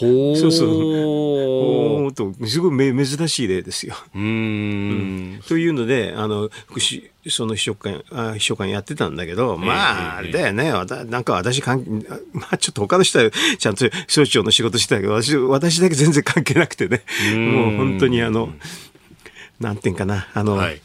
[0.00, 3.94] ほーそうそうおーっと、すごいめ珍しい例ですよ。
[4.14, 4.20] うー
[5.38, 5.40] ん。
[5.48, 11.90] というので、あの、副しその秘書官、あ秘書官やってたんだけど、まあ、あれだよね、わたなんか私関係、
[12.32, 17.02] まあちょっと他の人はちゃんと省庁の仕事してたけど、私、私だけ全然関係なくてね、
[17.34, 18.50] もう本当にあの、
[19.60, 20.80] なんていうかな、あの、はい。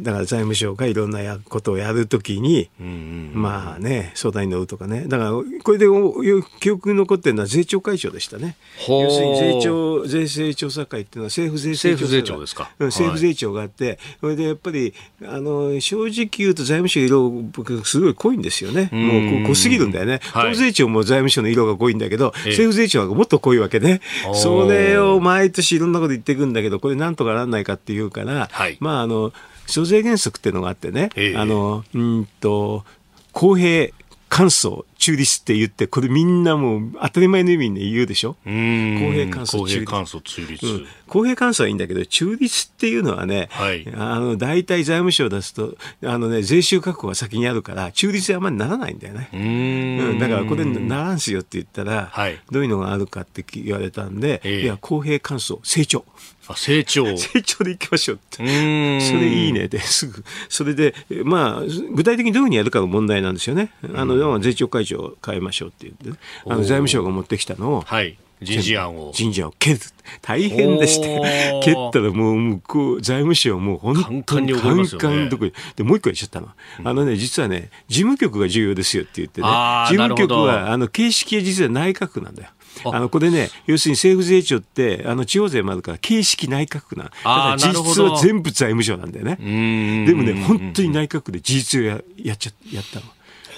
[0.00, 5.06] だから財務省がいろんなやことをやるときに、うんまあね、相談に乗るとかね。
[5.08, 6.22] だから、これでお
[6.60, 8.56] 記憶に残ってるのは税調会長でしたね。
[8.88, 12.06] 要するに税調、税制調査会っていうのは政府税制調査会。
[12.06, 12.70] 政府税調ですか。
[12.78, 14.94] うん政府税調があって、それでやっぱり、
[15.24, 18.90] あの、正直言うと財務省色、僕、すごい濃いんですよね。
[18.92, 20.20] もうこ濃すぎるんだよね。
[20.32, 20.50] はい。
[20.50, 22.50] 法税庁も財務省の色が濃いんだけど、ええ。
[22.50, 24.00] 政府税調はもっと濃いわけね。
[24.34, 29.32] それを毎年いろんなこと言っていくんだけど、これなんとかならないかっていういうから、はい、まああの
[29.66, 32.84] 租税原則っていうのがあってね、えー、あのうんと
[33.32, 33.92] 公平
[34.28, 38.36] 乾燥中立って言って、これみんなもう当たり前の意味で言うでしょ？
[38.44, 38.50] 公
[39.12, 39.84] 平乾燥中立。
[39.84, 49.28] 公平乾燥中立、うん、公平乾燥はいいんだけど、中立っていうのはね、はい、あの、大体財務省を出すと、あのね、税収確保が先にあるから、中立はあんまりならないんだよね。
[49.32, 49.36] う
[50.14, 50.18] ん。
[50.18, 56.04] だからこれならんすよって言ったら、はい、どういうのがあるかって言われたんで、えー、いや、公平乾燥、成長。
[56.46, 57.16] あ成長。
[57.16, 58.36] 成長でいきましょうって。
[58.36, 59.68] それいいね。
[59.68, 60.22] ですぐ。
[60.50, 61.62] それでまあ
[61.94, 63.70] 具体的にどういうふうにやるかの問題なんですよね。
[63.94, 66.16] あの税調会長を変えましょうって言って、ね、
[66.46, 69.12] あの財務省が持ってきたのを、はい人事案を。
[69.14, 69.80] 人事案を蹴る。
[70.20, 71.60] 大変でして。
[71.62, 75.52] 蹴ったらもう向こう、財務省はもう本当にカンカンどこに。
[75.76, 76.48] で、もう一個言っちゃったの。
[76.84, 79.46] あのね、実はね、事務局が重要ですよって言ってね。
[79.46, 82.50] 事務局は、あの、形式は実は内閣府なんだよ。
[82.86, 89.36] あのこれね、要するに政府税調って、あの地方税もあるから、形式内閣府な、だから実質は全部財務省なんだよね。
[90.06, 93.06] でもね、本当に内閣府で事実をややっちゃやったの。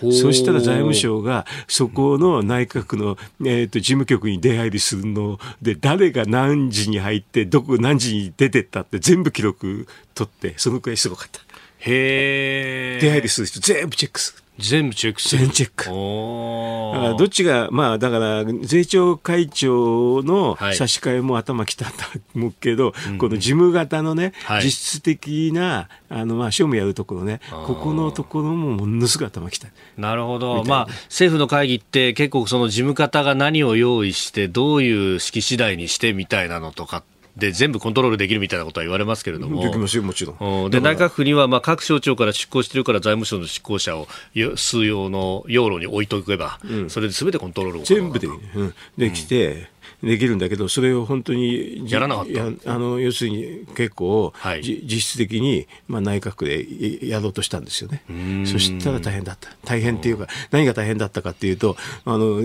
[0.01, 11.41] そしたら財務省がそこの内閣の、えーと、事務局に出入りするので誰が何時に入ってどこ何時に出てったって全部記録取ってそのくらいすごかった。
[11.79, 14.46] へ出入りする人全部チェックする。
[14.59, 15.43] 全部チェックする。
[15.43, 15.85] 全チェック。
[15.85, 21.93] だからどっちが、まあだから税調会長の差し替えも頭きたと
[22.35, 29.69] 思うけど、はい、この事務型のね、うん、実質的な、あのまあ、庶務やるところね、ここのところもものすごい頭きた。
[29.97, 30.65] なるほど。
[30.65, 37.03] まあ政府の会議って結構その事務方が何を用意して、どういう式次第にしてみたいなのとか
[37.37, 40.70] で全部コントロールできるみたいなことは言われますけれども、できますよ、もちろん。
[40.70, 44.09] で内閣府にはまあ各省庁から出向してるから財務省の執行者を
[44.57, 48.32] 数用の要路に置いとけば、うん、それですべてコントロール全部で,、う
[48.64, 49.68] ん、できて、
[50.03, 52.26] できるんだけど、それを本当にやらなかっ
[52.64, 52.72] た。
[52.72, 58.03] あの要するに結構、はい、実質的に、まあ、内閣府でやろうとしたんですよね。
[58.47, 59.51] そしたら大変だった。
[59.64, 62.41] 大変っていうか、何が大変だったかっていうと、あの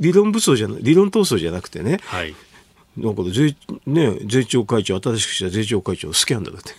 [0.00, 2.34] 理論武装じゃ理論闘争じゃなくてね、はい
[2.96, 3.54] なんか税,、
[3.86, 6.72] ね、税調会長、新しくした税調会長、スキャンダルって。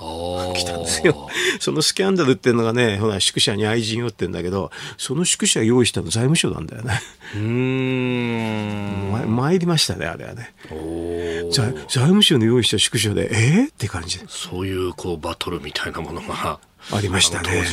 [0.54, 1.28] 来たんですよ。
[1.60, 7.00] そのスキャンダルっていうのがね、ほら、宿舎に愛人をってんだけど、その宿舎用意したの財務省なんだよね。
[7.36, 9.36] うん。
[9.36, 10.54] 参りましたね、あれはね。
[11.52, 16.58] 財財務省の用意した宿舎で、えー、って感じそういう、こう、バトルみたいなものが。
[16.92, 17.64] ありましたね。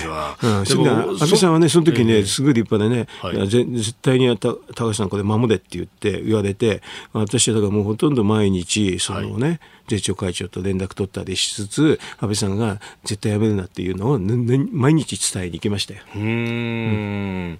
[0.43, 6.81] うん、そ安倍さんはね、その時ね、すごい立派でね、はい、絶対に高橋さんこれ守れって言って言われて、
[7.13, 16.01] 私はだからもうほとんど毎日、そのね、はい、税調会長と連絡取ったりしつつ、安倍さんが絶対やめるなっていうのを、ね、毎日伝えに行きましたよ。
[16.15, 17.59] うんうん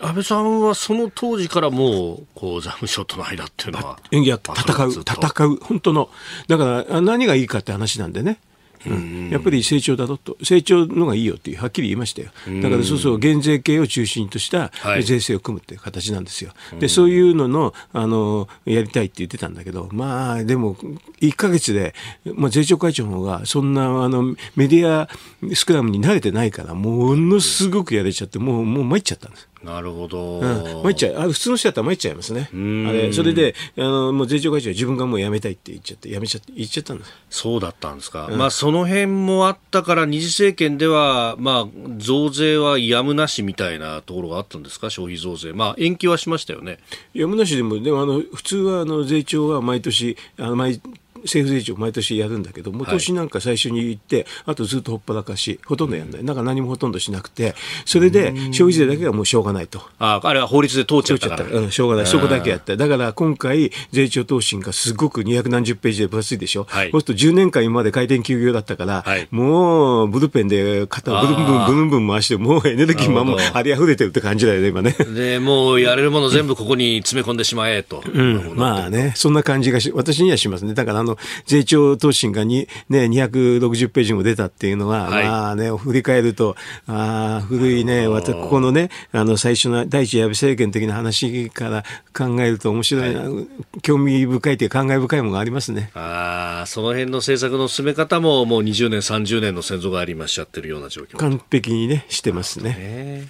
[0.00, 3.98] 安倍さんはその当時からもう、こう、財務省との間っていうのは。
[4.10, 6.10] いや、戦う、戦う、本当の。
[6.48, 8.38] だから、何がいいかって話なんでね。
[8.86, 12.30] うん、やっぱり成長だろと、成長のがいいよってはっきり言いましたよ。
[12.62, 14.70] だからそうそう、減税系を中心とした
[15.02, 16.52] 税制を組むっていう形なんですよ。
[16.78, 20.76] で、そういうのの、あの、やりたいって言ってたんだけど、まあ、でも、
[21.20, 21.94] 1か月で、
[22.34, 25.08] まあ、税調会長の方が、そんな、あの、メディア
[25.54, 29.48] スクラムに慣れてないから、ものすごくやれちゃって、もう、もう参っちゃったんです。
[29.64, 30.40] なるほど。
[30.40, 31.18] うん、参っちゃう。
[31.18, 32.50] あ普通の人だったら参っちゃいますね。
[32.52, 37.12] あれ、それで、あの、もう税調会長は自分がもう辞めたいって言っちゃって、辞めちゃって、言っちゃったんです。
[37.30, 38.26] そうだったんですか。
[38.26, 45.54] うん、まあ、その辺もあったから、二次政権では、まあ、増税はやむなしみたいなところがあったんですか、消費増税。
[45.54, 46.78] まあ、延期はしましたよね。
[47.14, 50.80] やむなしでも、でも、あの、普通は、あの、税調は毎年、あの、毎
[51.24, 56.24] 政府税調毎年やるんだけど、今年なんか最初に言って、あとずっとほっぱらかし、ほとんどやんない。
[56.24, 57.54] なんか何もほとんどしなくて、
[57.84, 59.80] それで消費税だけはもうしょうがないと。
[59.98, 61.44] ああれは法律で通っちゃったから。
[61.44, 62.06] うん、しょうがない。
[62.06, 62.76] そこだけやった。
[62.76, 66.64] だから今回、税調答申がすごく2何十ページで分厚いでしょ。
[66.68, 74.92] はい、そうすると10年間今まで回転休業だったから、はい、もうブルペンで肩をブルンブンブルンブン回して、もうエネルギーまんまあり溢れてるって感じだよね、今ね。
[74.92, 78.02] で、もうやれるもの全部ここに詰め込んでしまえと。
[78.12, 80.74] うん、まあね、そんな感じがし、私にはしますね。
[80.74, 81.13] だからあの、
[81.46, 86.56] 税調答申がに、ね、260ページも出たっていうのは、はい、まあね、振り返ると、
[86.86, 91.84] あ古いね、私、ここのね、あの、最初の第一安倍政権的な話から
[92.16, 93.46] 考えると面白いな、はい、
[93.82, 95.90] 興味深いという感慨深いものがありますね。
[95.94, 101.16] ああ、その辺の政策の進め方も、もう20年、30年の先祖がありましちゃってるような状況。
[101.16, 103.28] 完璧にね、してますね。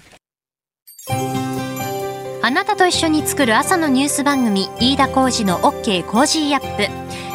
[2.41, 7.34] あなたと一緒に作る朝のニュース番組飯田浩二の OK コージーアップ